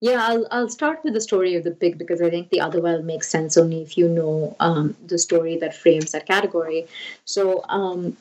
[0.00, 2.80] Yeah I'll, I'll start with the story of the pig because i think the other
[2.80, 6.86] well makes sense only if you know um, the story that frames that category.
[7.24, 8.16] So um,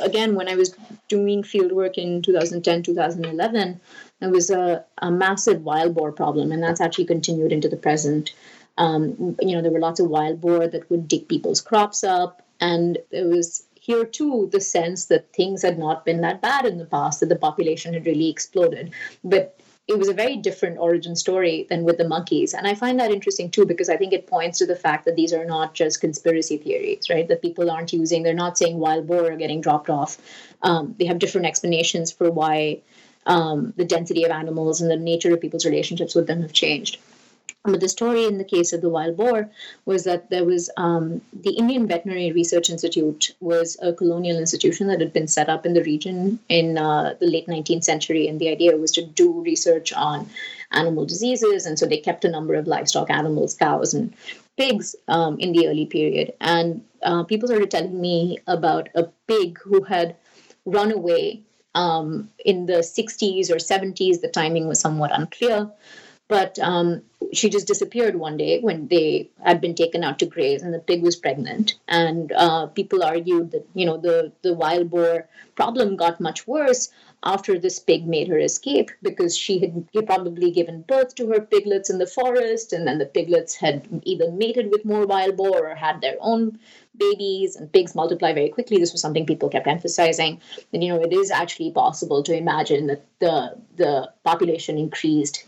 [0.00, 0.76] again when i was
[1.08, 3.80] doing field work in 2010 2011
[4.20, 8.32] there was a, a massive wild boar problem and that's actually continued into the present.
[8.78, 12.42] Um, you know there were lots of wild boar that would dig people's crops up
[12.60, 16.78] and there was here too the sense that things had not been that bad in
[16.78, 18.92] the past, that the population had really exploded.
[19.22, 22.52] But it was a very different origin story than with the monkeys.
[22.52, 25.14] And I find that interesting too, because I think it points to the fact that
[25.14, 27.28] these are not just conspiracy theories, right?
[27.28, 30.18] That people aren't using, they're not saying wild boar are getting dropped off.
[30.62, 32.80] Um, they have different explanations for why
[33.26, 36.98] um, the density of animals and the nature of people's relationships with them have changed.
[37.66, 39.50] But the story in the case of the wild boar
[39.84, 45.00] was that there was um, the Indian Veterinary Research Institute was a colonial institution that
[45.00, 48.48] had been set up in the region in uh, the late 19th century, and the
[48.48, 50.28] idea was to do research on
[50.72, 54.14] animal diseases, and so they kept a number of livestock animals, cows and
[54.56, 56.32] pigs, um, in the early period.
[56.40, 60.16] And uh, people started telling me about a pig who had
[60.64, 61.42] run away
[61.74, 64.20] um, in the 60s or 70s.
[64.20, 65.70] The timing was somewhat unclear.
[66.28, 67.02] But um,
[67.32, 70.80] she just disappeared one day when they had been taken out to graze, and the
[70.80, 71.74] pig was pregnant.
[71.86, 76.90] And uh, people argued that you know the the wild boar problem got much worse
[77.22, 81.90] after this pig made her escape because she had probably given birth to her piglets
[81.90, 85.74] in the forest, and then the piglets had either mated with more wild boar or
[85.76, 86.58] had their own
[86.96, 90.40] babies and pigs multiply very quickly this was something people kept emphasizing
[90.72, 95.44] and you know it is actually possible to imagine that the the population increased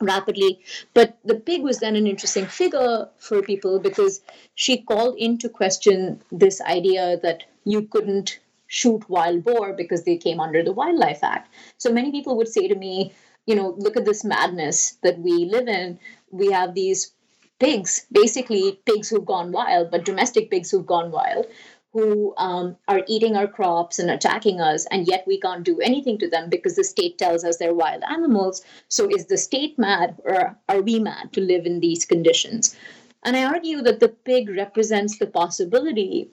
[0.00, 0.60] rapidly.
[0.92, 4.20] But the pig was then an interesting figure for people because
[4.54, 10.40] she called into question this idea that you couldn't shoot wild boar because they came
[10.40, 11.52] under the Wildlife Act.
[11.78, 13.12] So many people would say to me,
[13.46, 15.98] you know, look at this madness that we live in.
[16.30, 17.12] We have these
[17.60, 21.46] pigs, basically pigs who've gone wild, but domestic pigs who've gone wild
[21.94, 26.18] who um, are eating our crops and attacking us, and yet we can't do anything
[26.18, 28.64] to them because the state tells us they're wild animals.
[28.88, 32.76] So is the state mad, or are we mad to live in these conditions?
[33.22, 36.30] And I argue that the pig represents the possibility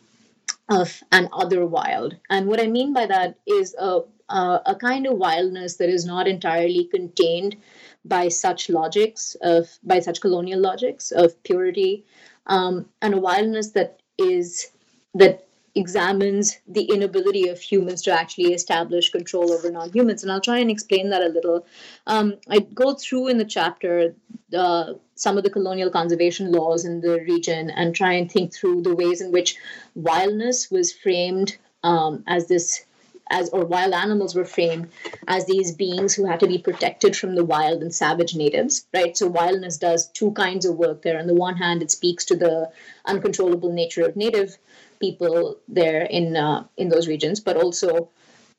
[0.68, 2.18] of an other wild.
[2.32, 6.06] And what I mean by that is a, a, a kind of wildness that is
[6.06, 7.56] not entirely contained
[8.04, 12.04] by such logics of by such colonial logics of purity,
[12.48, 14.72] um, and a wildness that is
[15.14, 15.46] that
[15.76, 20.24] examines the inability of humans to actually establish control over non-humans.
[20.24, 21.66] And i'll try and explain that a little.
[22.08, 24.14] Um, i go through in the chapter
[24.58, 28.82] uh, some of the colonial conservation laws in the region and try and think through
[28.82, 29.56] the ways in which
[29.96, 32.86] wildness was framed um, as this
[33.30, 34.90] as or wild animals were framed
[35.28, 39.16] as these beings who had to be protected from the wild and savage natives right?
[39.16, 41.18] So wildness does two kinds of work there.
[41.18, 42.70] On the one hand it speaks to the
[43.06, 44.58] uncontrollable nature of native
[45.02, 48.10] people there in uh, in those regions, but also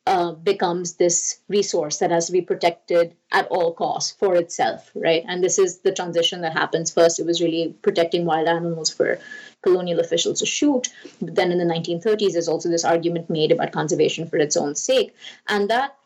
[0.07, 5.25] uh, becomes this resource that has to be protected at all costs for itself, right?
[5.29, 6.93] And this is the transition that happens.
[6.93, 9.21] First, it was really protecting wild animals for
[9.63, 10.89] colonial officials to shoot.
[11.21, 14.75] But then in the 1930s, there's also this argument made about conservation for its own
[14.75, 15.15] sake.
[15.49, 15.97] And that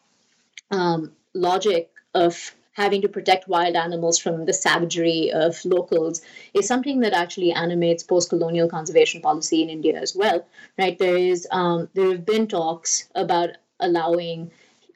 [0.71, 6.21] um, logic of having to protect wild animals from the savagery of locals
[6.53, 10.47] is something that actually animates post-colonial conservation policy in India as well.
[10.79, 10.99] Right?
[10.99, 13.51] There is um, there have been talks about
[13.81, 14.51] allowing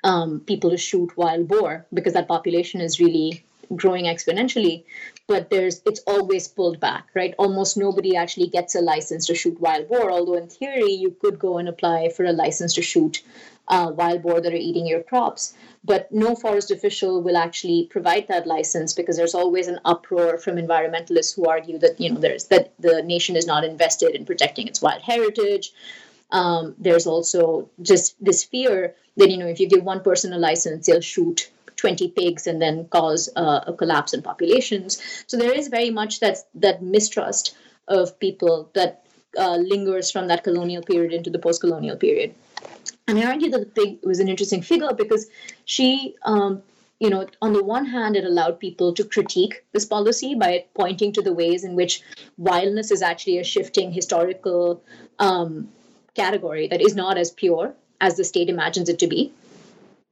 [0.05, 3.45] um, people to shoot wild boar because that population is really
[3.77, 4.83] growing exponentially
[5.29, 9.61] but there's it's always pulled back right almost nobody actually gets a license to shoot
[9.61, 13.23] wild boar although in theory you could go and apply for a license to shoot
[13.71, 18.29] uh, wild boar that are eating your crops but no forest official will actually provide
[18.29, 22.47] that license because there's always an uproar from environmentalists who argue that you know there's
[22.47, 25.73] that the nation is not invested in protecting its wild heritage.
[26.31, 30.39] Um, there's also just this fear that you know if you give one person a
[30.39, 35.25] license, they'll shoot 20 pigs and then cause uh, a collapse in populations.
[35.27, 37.57] So there is very much that that mistrust
[37.89, 39.03] of people that
[39.39, 42.35] uh, lingers from that colonial period into the post-colonial period.
[43.11, 45.27] And I argue that the pig was an interesting figure because
[45.65, 46.63] she, um,
[47.01, 51.13] you know, on the one hand, it allowed people to critique this policy by pointing
[51.15, 52.03] to the ways in which
[52.39, 54.85] wildness is actually a shifting historical
[55.19, 55.69] um,
[56.15, 59.33] category that is not as pure as the state imagines it to be,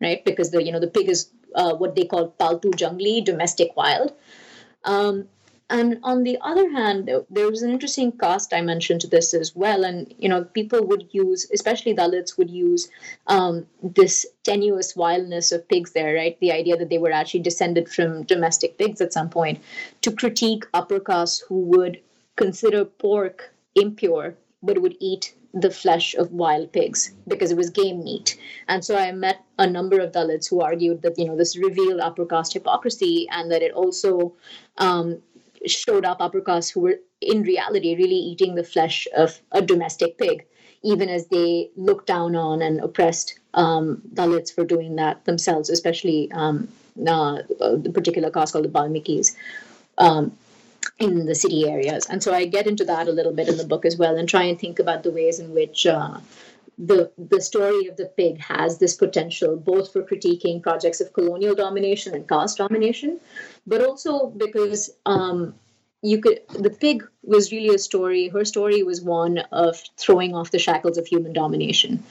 [0.01, 0.25] right?
[0.25, 4.13] Because the you know the pig is uh, what they call paltu jungli, domestic wild.
[4.83, 5.29] Um,
[5.71, 9.85] and on the other hand there was an interesting caste dimension to this as well
[9.85, 12.89] and you know people would use especially dalits would use
[13.27, 17.89] um, this tenuous wildness of pigs there right the idea that they were actually descended
[17.89, 19.61] from domestic pigs at some point
[20.01, 22.01] to critique upper castes who would
[22.37, 28.05] consider pork impure but would eat the flesh of wild pigs because it was game
[28.05, 28.39] meat.
[28.69, 32.01] And so I met a number of Dalits who argued that you know this revealed
[32.01, 34.35] upper caste hypocrisy and that it also
[34.77, 35.23] um,
[35.67, 40.19] showed up upper caste who were in reality really eating the flesh of a domestic
[40.19, 40.47] pig,
[40.83, 46.31] even as they looked down on and oppressed um, Dalits for doing that themselves, especially
[46.33, 46.69] um,
[47.07, 49.35] uh, the particular caste called the Balmikis.
[49.99, 50.37] Um,
[50.99, 52.07] in the city areas.
[52.07, 54.29] And so I get into that a little bit in the book as well and
[54.29, 56.19] try and think about the ways in which uh,
[56.79, 61.55] the the story of the pig has this potential both for critiquing projects of colonial
[61.55, 63.21] domination and caste domination,
[63.67, 65.55] but also because um,
[66.03, 68.29] you could the pig was really a story.
[68.29, 72.05] Her story was one of throwing off the shackles of human domination,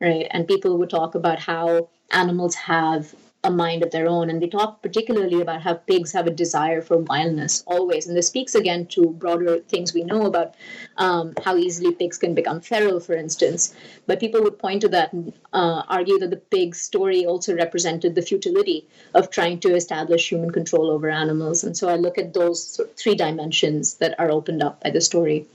[0.00, 0.26] right?
[0.30, 3.14] And people would talk about how animals have
[3.44, 4.30] a mind of their own.
[4.30, 8.06] And they talk particularly about how pigs have a desire for wildness always.
[8.06, 10.54] And this speaks again to broader things we know about
[10.96, 13.74] um, how easily pigs can become feral, for instance.
[14.06, 18.14] But people would point to that and uh, argue that the pig story also represented
[18.14, 21.64] the futility of trying to establish human control over animals.
[21.64, 25.46] And so I look at those three dimensions that are opened up by the story.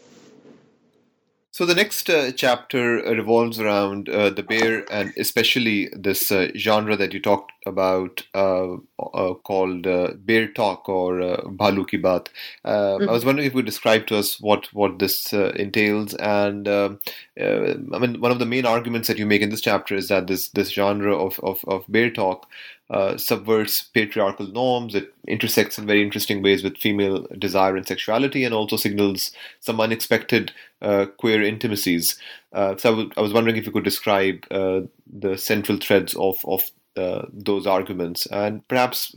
[1.60, 6.96] So the next uh, chapter revolves around uh, the bear and especially this uh, genre
[6.96, 12.28] that you talked about uh, uh, called uh, bear talk or uh, bhalu ki baat.
[12.66, 13.10] Mm-hmm.
[13.10, 16.14] I was wondering if you describe to us what what this entails.
[16.14, 17.00] And um,
[17.38, 20.28] I mean, one of the main arguments that you make in this chapter is that
[20.28, 22.48] this this genre of of, of bear talk
[22.90, 24.96] uh, subverts patriarchal norms.
[24.96, 29.80] It intersects in very interesting ways with female desire and sexuality, and also signals some
[29.80, 30.52] unexpected
[30.82, 32.18] uh, queer intimacies.
[32.54, 36.16] Uh, so I, w- I was wondering if you could describe uh, the central threads
[36.16, 39.16] of of uh, those arguments, and perhaps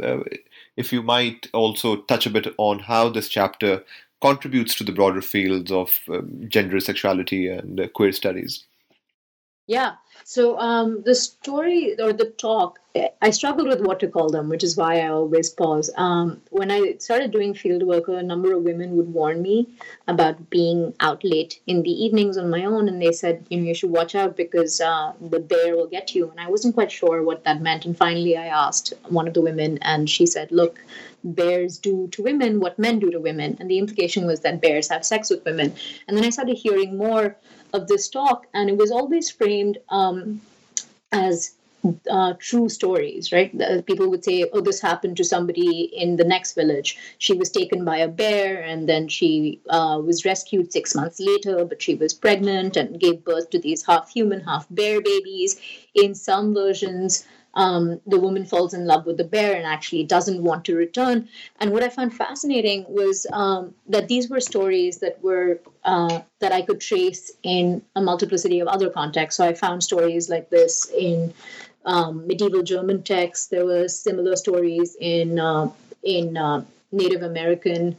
[0.76, 3.82] if you might also touch a bit on how this chapter
[4.20, 8.64] contributes to the broader fields of um, gender, sexuality, and queer studies.
[9.66, 9.94] Yeah.
[10.24, 12.78] So um, the story or the talk,
[13.20, 15.90] I struggled with what to call them, which is why I always pause.
[15.96, 19.68] Um, when I started doing field work, a number of women would warn me
[20.06, 23.64] about being out late in the evenings on my own, and they said, you know,
[23.64, 26.30] you should watch out because uh, the bear will get you.
[26.30, 27.86] And I wasn't quite sure what that meant.
[27.86, 30.78] And finally, I asked one of the women, and she said, look,
[31.24, 33.56] bears do to women what men do to women.
[33.58, 35.74] And the implication was that bears have sex with women.
[36.06, 37.36] And then I started hearing more
[37.72, 40.40] of this talk, and it was always framed um,
[41.10, 41.54] as
[42.08, 43.50] uh, true stories, right?
[43.86, 46.96] people would say, "Oh, this happened to somebody in the next village.
[47.18, 51.64] She was taken by a bear, and then she uh, was rescued six months later,
[51.64, 55.60] but she was pregnant and gave birth to these half human, half bear babies."
[55.94, 60.42] In some versions, um, the woman falls in love with the bear and actually doesn't
[60.42, 61.28] want to return.
[61.60, 66.52] And what I found fascinating was um, that these were stories that were uh, that
[66.52, 69.36] I could trace in a multiplicity of other contexts.
[69.36, 71.34] So I found stories like this in
[71.84, 73.46] um, medieval German texts.
[73.46, 75.70] There were similar stories in uh,
[76.02, 77.96] in uh, Native American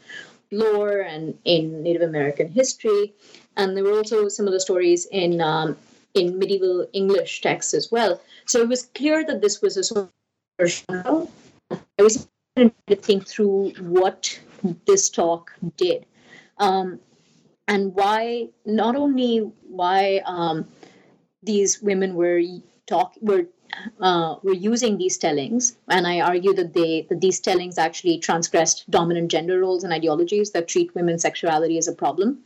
[0.51, 3.13] lore and in Native American history,
[3.55, 5.77] and there were also similar stories in um,
[6.13, 8.21] in medieval English texts as well.
[8.45, 10.09] So it was clear that this was a sort
[10.89, 11.29] of.
[11.99, 14.39] I was trying to think through what
[14.85, 16.05] this talk did.
[16.57, 16.99] Um,
[17.67, 20.67] and why not only why um,
[21.41, 22.41] these women were
[22.85, 23.45] talk were
[23.99, 28.89] uh, were using these tellings, and I argue that they that these tellings actually transgressed
[28.91, 32.39] dominant gender roles and ideologies that treat women's sexuality as a problem.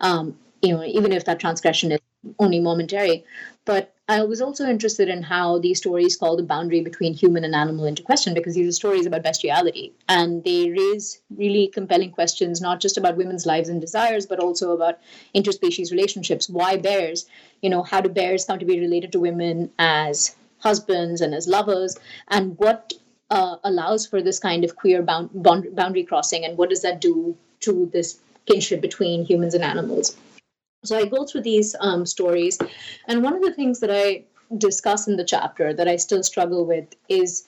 [0.00, 2.00] Um, you know, even if that transgression is
[2.38, 3.24] only momentary.
[3.64, 7.54] But I was also interested in how these stories call the boundary between human and
[7.54, 12.60] animal into question because these are stories about bestiality and they raise really compelling questions,
[12.60, 14.98] not just about women's lives and desires, but also about
[15.34, 16.50] interspecies relationships.
[16.50, 17.24] Why bears?
[17.62, 21.48] You know, how do bears come to be related to women as husbands and as
[21.48, 21.98] lovers?
[22.28, 22.92] And what
[23.30, 26.44] uh, allows for this kind of queer bound, boundary crossing?
[26.44, 30.14] And what does that do to this kinship between humans and animals?
[30.84, 32.58] So I go through these um, stories,
[33.08, 34.24] and one of the things that I
[34.56, 37.46] discuss in the chapter that I still struggle with is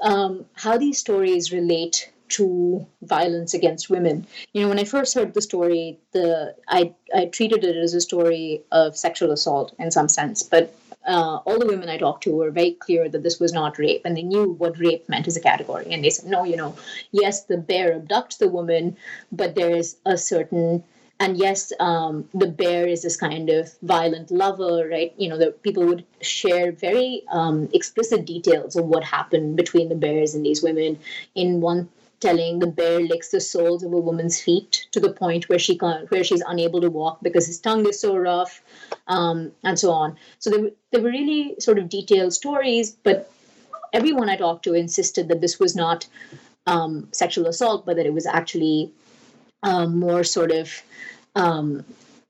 [0.00, 4.26] um, how these stories relate to violence against women.
[4.52, 8.00] You know, when I first heard the story, the I I treated it as a
[8.00, 10.74] story of sexual assault in some sense, but
[11.06, 14.02] uh, all the women I talked to were very clear that this was not rape,
[14.04, 15.86] and they knew what rape meant as a category.
[15.90, 16.76] And they said, no, you know,
[17.12, 18.96] yes, the bear abducts the woman,
[19.32, 20.84] but there is a certain
[21.20, 25.12] and yes, um, the bear is this kind of violent lover, right?
[25.16, 29.96] You know, the people would share very um, explicit details of what happened between the
[29.96, 30.98] bears and these women.
[31.34, 31.88] In one
[32.20, 35.76] telling, the bear licks the soles of a woman's feet to the point where she
[35.76, 38.62] can't, where she's unable to walk because his tongue is so rough,
[39.08, 40.16] um, and so on.
[40.38, 43.30] So they, they were really sort of detailed stories, but
[43.92, 46.06] everyone I talked to insisted that this was not
[46.66, 48.92] um, sexual assault, but that it was actually
[49.62, 50.82] um, more sort of
[51.34, 51.84] um,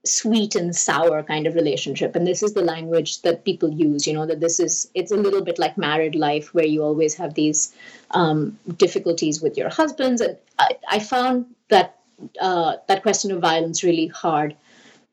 [0.05, 2.17] sweet and sour kind of relationship.
[2.17, 5.17] And this is the language that people use you know that this is it's a
[5.17, 7.75] little bit like married life where you always have these
[8.13, 10.21] um, difficulties with your husbands.
[10.21, 11.99] And i, I found that
[12.41, 14.57] uh, that question of violence really hard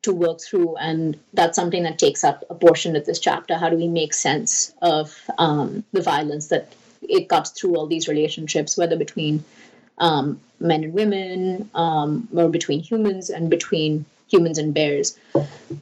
[0.02, 0.76] to work through.
[0.76, 3.56] And that's something that takes up a portion of this chapter.
[3.56, 8.08] How do we make sense of um, the violence that it cuts through all these
[8.08, 9.44] relationships whether between
[9.98, 15.18] um, men and women um, or between humans and between humans and bears.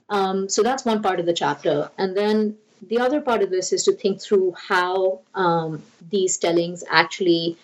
[0.09, 1.91] Um, so that's one part of the chapter.
[1.99, 2.57] And then
[2.89, 7.57] the other part of this is to think through how um, these tellings actually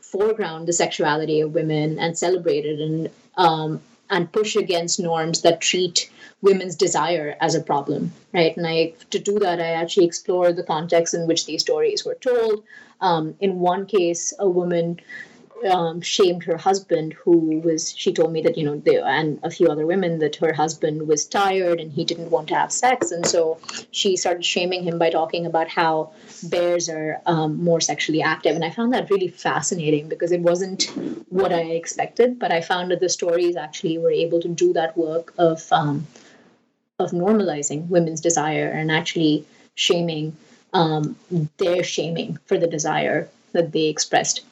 [0.00, 5.60] foreground the sexuality of women and celebrate it and um, and push against norms that
[5.60, 10.52] treat women's desire as a problem right and i to do that i actually explore
[10.52, 12.62] the context in which these stories were told
[13.00, 15.00] um, in one case a woman
[15.64, 19.50] um, shamed her husband, who was, she told me that, you know, they, and a
[19.50, 23.10] few other women, that her husband was tired and he didn't want to have sex.
[23.10, 23.58] And so
[23.90, 26.12] she started shaming him by talking about how
[26.44, 28.54] bears are um, more sexually active.
[28.54, 30.84] And I found that really fascinating because it wasn't
[31.30, 34.96] what I expected, but I found that the stories actually were able to do that
[34.96, 36.06] work of, um,
[36.98, 39.44] of normalizing women's desire and actually
[39.74, 40.36] shaming
[40.72, 41.16] um,
[41.56, 44.42] their shaming for the desire that they expressed.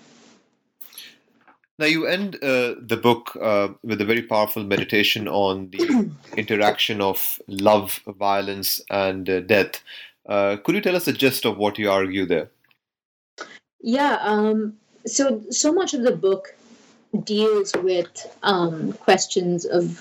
[1.76, 7.00] Now, you end uh, the book uh, with a very powerful meditation on the interaction
[7.00, 9.82] of love, violence, and uh, death.
[10.26, 12.48] Uh, could you tell us the gist of what you argue there?
[13.80, 16.54] Yeah, um, so so much of the book
[17.24, 20.00] deals with um, questions of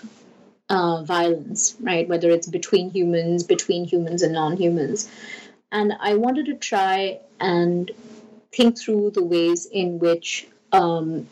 [0.69, 2.07] uh, violence, right?
[2.07, 5.09] Whether it's between humans, between humans and non-humans,
[5.71, 7.89] and I wanted to try and
[8.51, 11.28] think through the ways in which um,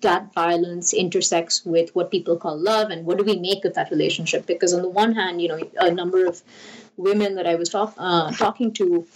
[0.00, 3.90] that violence intersects with what people call love and what do we make of that
[3.90, 4.46] relationship?
[4.46, 6.42] Because on the one hand you know a number of
[6.96, 9.06] women that i was talk, uh, talking to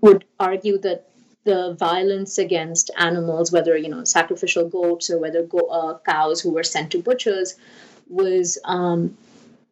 [0.00, 1.06] would argue that
[1.44, 6.50] the violence against animals whether you know sacrificial goats or whether go, uh, cows who
[6.50, 7.54] were sent to butchers
[8.08, 9.16] was um,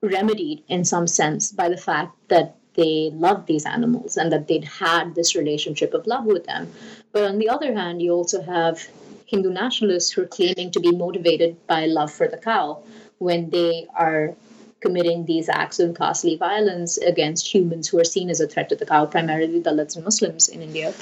[0.01, 4.65] remedied in some sense by the fact that they loved these animals and that they'd
[4.65, 6.71] had this relationship of love with them.
[7.13, 8.89] But on the other hand you also have
[9.31, 12.83] Hindu nationalists who are claiming to be motivated by love for the cow
[13.19, 14.35] when they are
[14.81, 18.77] committing these acts of ghastly violence against humans who are seen as a threat to
[18.77, 20.93] the cow, primarily Dalits and Muslims in India.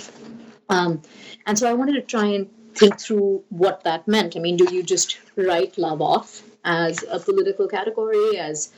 [0.68, 1.00] Um,
[1.46, 4.36] and so I wanted to try and think through what that meant.
[4.36, 8.70] I mean, do you just write love off as a political category, as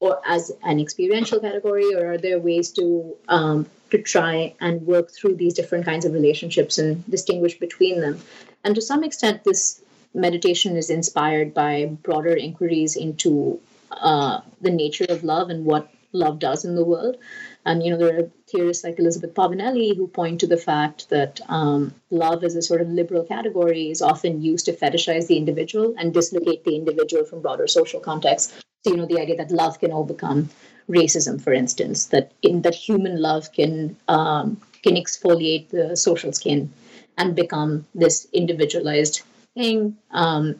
[0.00, 5.10] or as an experiential category, or are there ways to um, to try and work
[5.10, 8.20] through these different kinds of relationships and distinguish between them?
[8.64, 9.82] And to some extent, this
[10.14, 16.38] meditation is inspired by broader inquiries into uh, the nature of love and what love
[16.38, 17.16] does in the world.
[17.64, 21.40] And you know, there are theorists like Elizabeth Povinelli who point to the fact that
[21.48, 25.94] um, love as a sort of liberal category is often used to fetishize the individual
[25.98, 28.54] and dislocate the individual from broader social contexts.
[28.84, 30.48] So you know, the idea that love can overcome
[30.88, 36.72] racism, for instance, that in that human love can um, can exfoliate the social skin
[37.18, 39.22] and become this individualized
[39.54, 39.96] thing.
[40.12, 40.54] Um,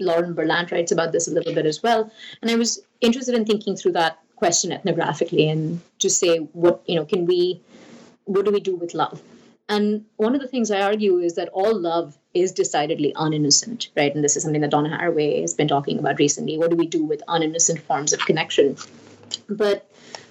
[0.00, 2.10] Lauren Berlant writes about this a little bit as well.
[2.42, 6.96] And I was interested in thinking through that question ethnographically and to say what, you
[6.96, 7.60] know, can we,
[8.24, 9.22] what do we do with love?
[9.68, 14.14] And one of the things I argue is that all love is decidedly uninnocent, right?
[14.14, 16.56] And this is something that Donna Haraway has been talking about recently.
[16.56, 18.76] What do we do with uninnocent forms of connection?
[19.48, 19.90] But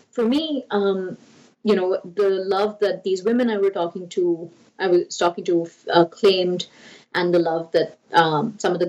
[0.09, 1.17] for me, um,
[1.63, 4.49] you know, the love that these women I were talking to
[4.79, 6.67] I was talking to uh, claimed
[7.17, 8.85] and the love that um, some of the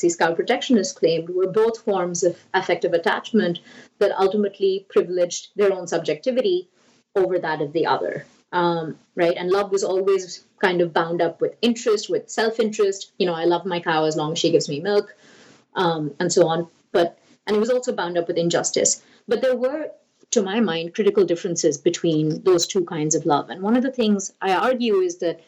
[0.00, 3.60] these cow protectionists, claimed were both forms of affective attachment
[3.98, 6.68] that ultimately privileged their own subjectivity
[7.14, 8.26] over that of the other.
[8.52, 9.36] Um, right?
[9.36, 13.12] And love was always kind of bound up with interest, with self interest.
[13.18, 15.14] You know, I love my cow as long as she gives me milk,
[15.76, 16.66] um, and so on.
[16.90, 17.16] But
[17.46, 19.02] and it was also bound up with injustice.
[19.28, 19.92] But there were
[20.30, 23.50] to my mind, critical differences between those two kinds of love.
[23.50, 25.40] And one of the things I argue is that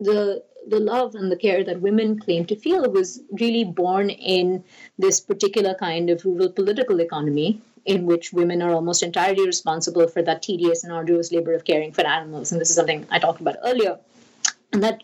[0.00, 4.62] the the love and the care that women claim to feel was really born in
[4.98, 10.20] this particular kind of rural political economy in which women are almost entirely responsible for
[10.20, 12.52] that tedious and arduous labor of caring for animals.
[12.52, 13.98] And this is something I talked about earlier.
[14.72, 15.02] And that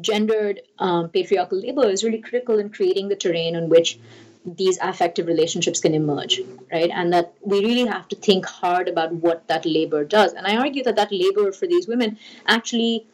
[0.00, 3.98] gendered um, patriarchal labor is really critical in creating the terrain on which
[4.44, 6.40] these affective relationships can emerge,
[6.72, 6.90] right?
[6.92, 10.32] And that we really have to think hard about what that labor does.
[10.32, 13.06] And I argue that that labor for these women actually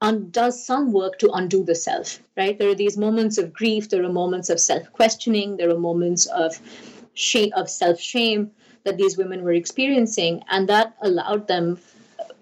[0.00, 2.58] un- does some work to undo the self, right?
[2.58, 6.26] There are these moments of grief, there are moments of self questioning, there are moments
[6.26, 6.60] of
[7.14, 8.50] shame, of self shame
[8.84, 11.78] that these women were experiencing, and that allowed them,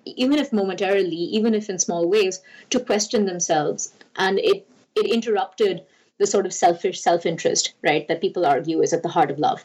[0.05, 5.83] even if momentarily, even if in small ways, to question themselves, and it it interrupted
[6.23, 9.41] the sort of selfish self interest, right, that people argue is at the heart of
[9.41, 9.65] love.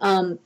[0.00, 0.38] Um,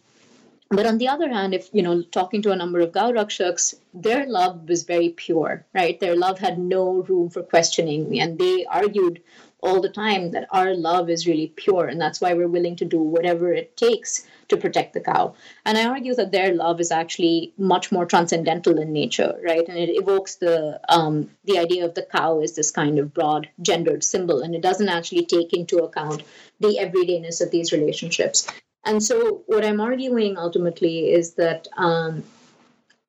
[0.70, 4.26] but on the other hand, if you know, talking to a number of Gaurakshaks, their
[4.26, 6.00] love was very pure, right?
[6.00, 9.20] Their love had no room for questioning, and they argued
[9.62, 12.84] all the time that our love is really pure, and that's why we're willing to
[12.84, 15.34] do whatever it takes to protect the cow.
[15.64, 19.66] And I argue that their love is actually much more transcendental in nature, right?
[19.66, 23.48] And it evokes the um, the idea of the cow as this kind of broad
[23.60, 26.24] gendered symbol, and it doesn't actually take into account
[26.58, 28.48] the everydayness of these relationships.
[28.84, 32.24] And so, what I'm arguing ultimately is that um,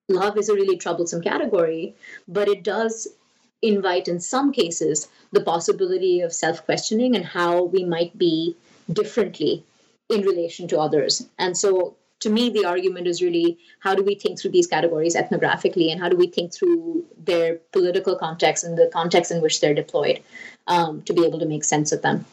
[0.07, 1.95] love is a really troublesome category,
[2.27, 3.07] but it does
[3.63, 8.55] invite, in some cases, the possibility of self questioning and how we might be
[8.91, 9.63] differently
[10.09, 11.27] in relation to others.
[11.39, 15.15] And so, to me, the argument is really how do we think through these categories
[15.15, 19.59] ethnographically and how do we think through their political context and the context in which
[19.59, 20.21] they're deployed
[20.67, 22.25] um, to be able to make sense of them.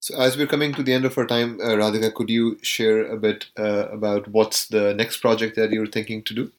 [0.00, 3.06] So, as we're coming to the end of our time, uh, Radhika, could you share
[3.06, 6.52] a bit uh, about what's the next project that you're thinking to do?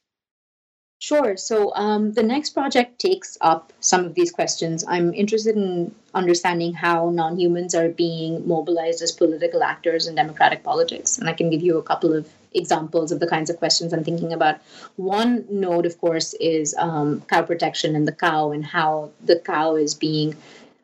[1.00, 1.36] Sure.
[1.36, 4.84] So, um, the next project takes up some of these questions.
[4.88, 10.64] I'm interested in understanding how non humans are being mobilized as political actors in democratic
[10.64, 11.18] politics.
[11.18, 14.06] And I can give you a couple of examples of the kinds of questions I'm
[14.06, 14.62] thinking about.
[14.96, 19.76] One node, of course, is um, cow protection and the cow and how the cow
[19.76, 20.36] is being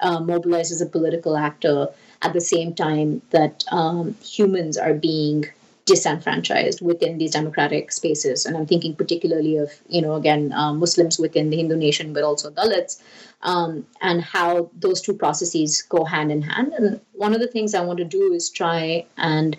[0.02, 1.88] uh, mobilized as a political actor
[2.22, 5.46] at the same time that um, humans are being
[5.92, 8.46] disenfranchised within these democratic spaces.
[8.46, 12.24] And I'm thinking particularly of, you know, again, um, Muslims within the Hindu nation, but
[12.24, 13.02] also Dalits,
[13.42, 16.74] um, and how those two processes go hand in hand.
[16.74, 19.58] And one of the things I want to do is try and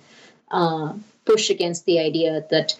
[0.50, 2.76] uh, push against the idea that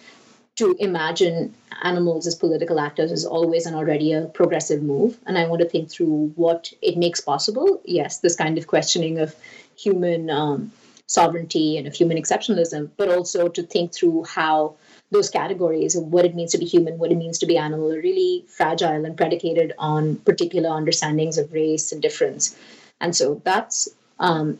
[0.55, 5.17] to imagine animals as political actors is always and already a progressive move.
[5.25, 7.81] And I want to think through what it makes possible.
[7.85, 9.35] Yes, this kind of questioning of
[9.75, 10.71] human um,
[11.07, 14.75] sovereignty and of human exceptionalism, but also to think through how
[15.11, 17.91] those categories of what it means to be human, what it means to be animal,
[17.91, 22.57] are really fragile and predicated on particular understandings of race and difference.
[22.99, 23.89] And so that's
[24.19, 24.59] um,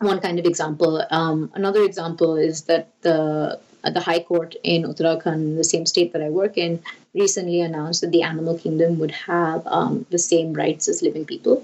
[0.00, 1.04] one kind of example.
[1.10, 3.60] Um, another example is that the
[3.92, 6.82] the High Court in Uttarakhand, the same state that I work in,
[7.12, 11.62] recently announced that the animal kingdom would have um, the same rights as living people.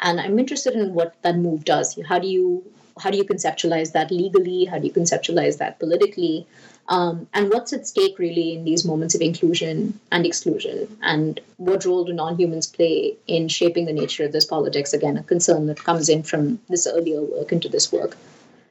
[0.00, 1.96] And I'm interested in what that move does.
[2.08, 2.64] How do you
[2.98, 4.64] how do you conceptualize that legally?
[4.64, 6.46] How do you conceptualize that politically?
[6.88, 10.96] Um, and what's at stake really in these moments of inclusion and exclusion?
[11.02, 14.92] And what role do non humans play in shaping the nature of this politics?
[14.92, 18.16] Again, a concern that comes in from this earlier work into this work.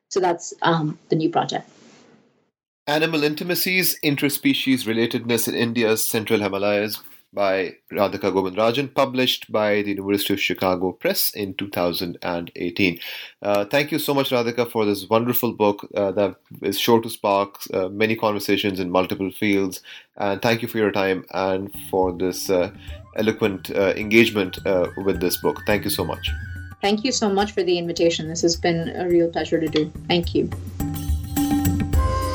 [0.09, 1.69] So that's um, the new project.
[2.88, 6.99] Animal Intimacies, Interspecies Relatedness in India's Central Himalayas
[7.34, 12.99] by Radhika Govindrajan, published by the University of Chicago Press in 2018.
[13.41, 17.09] Uh, thank you so much, Radhika, for this wonderful book uh, that is sure to
[17.09, 19.82] spark uh, many conversations in multiple fields.
[20.17, 22.71] And thank you for your time and for this uh,
[23.15, 25.61] eloquent uh, engagement uh, with this book.
[25.65, 26.29] Thank you so much.
[26.82, 28.27] Thank you so much for the invitation.
[28.27, 29.91] This has been a real pleasure to do.
[30.07, 30.49] Thank you.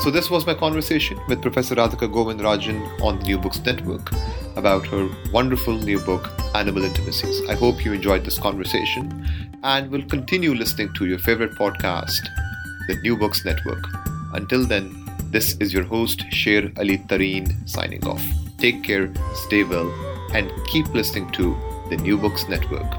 [0.01, 4.09] So, this was my conversation with Professor Radhika Govindrajan on the New Books Network
[4.57, 7.41] about her wonderful new book, Animal Intimacies.
[7.47, 9.25] I hope you enjoyed this conversation
[9.63, 12.27] and will continue listening to your favorite podcast,
[12.87, 13.85] the New Books Network.
[14.33, 14.93] Until then,
[15.29, 18.23] this is your host, Sher Ali Tareen, signing off.
[18.57, 19.91] Take care, stay well,
[20.33, 21.55] and keep listening to
[21.89, 22.91] the New Books Network.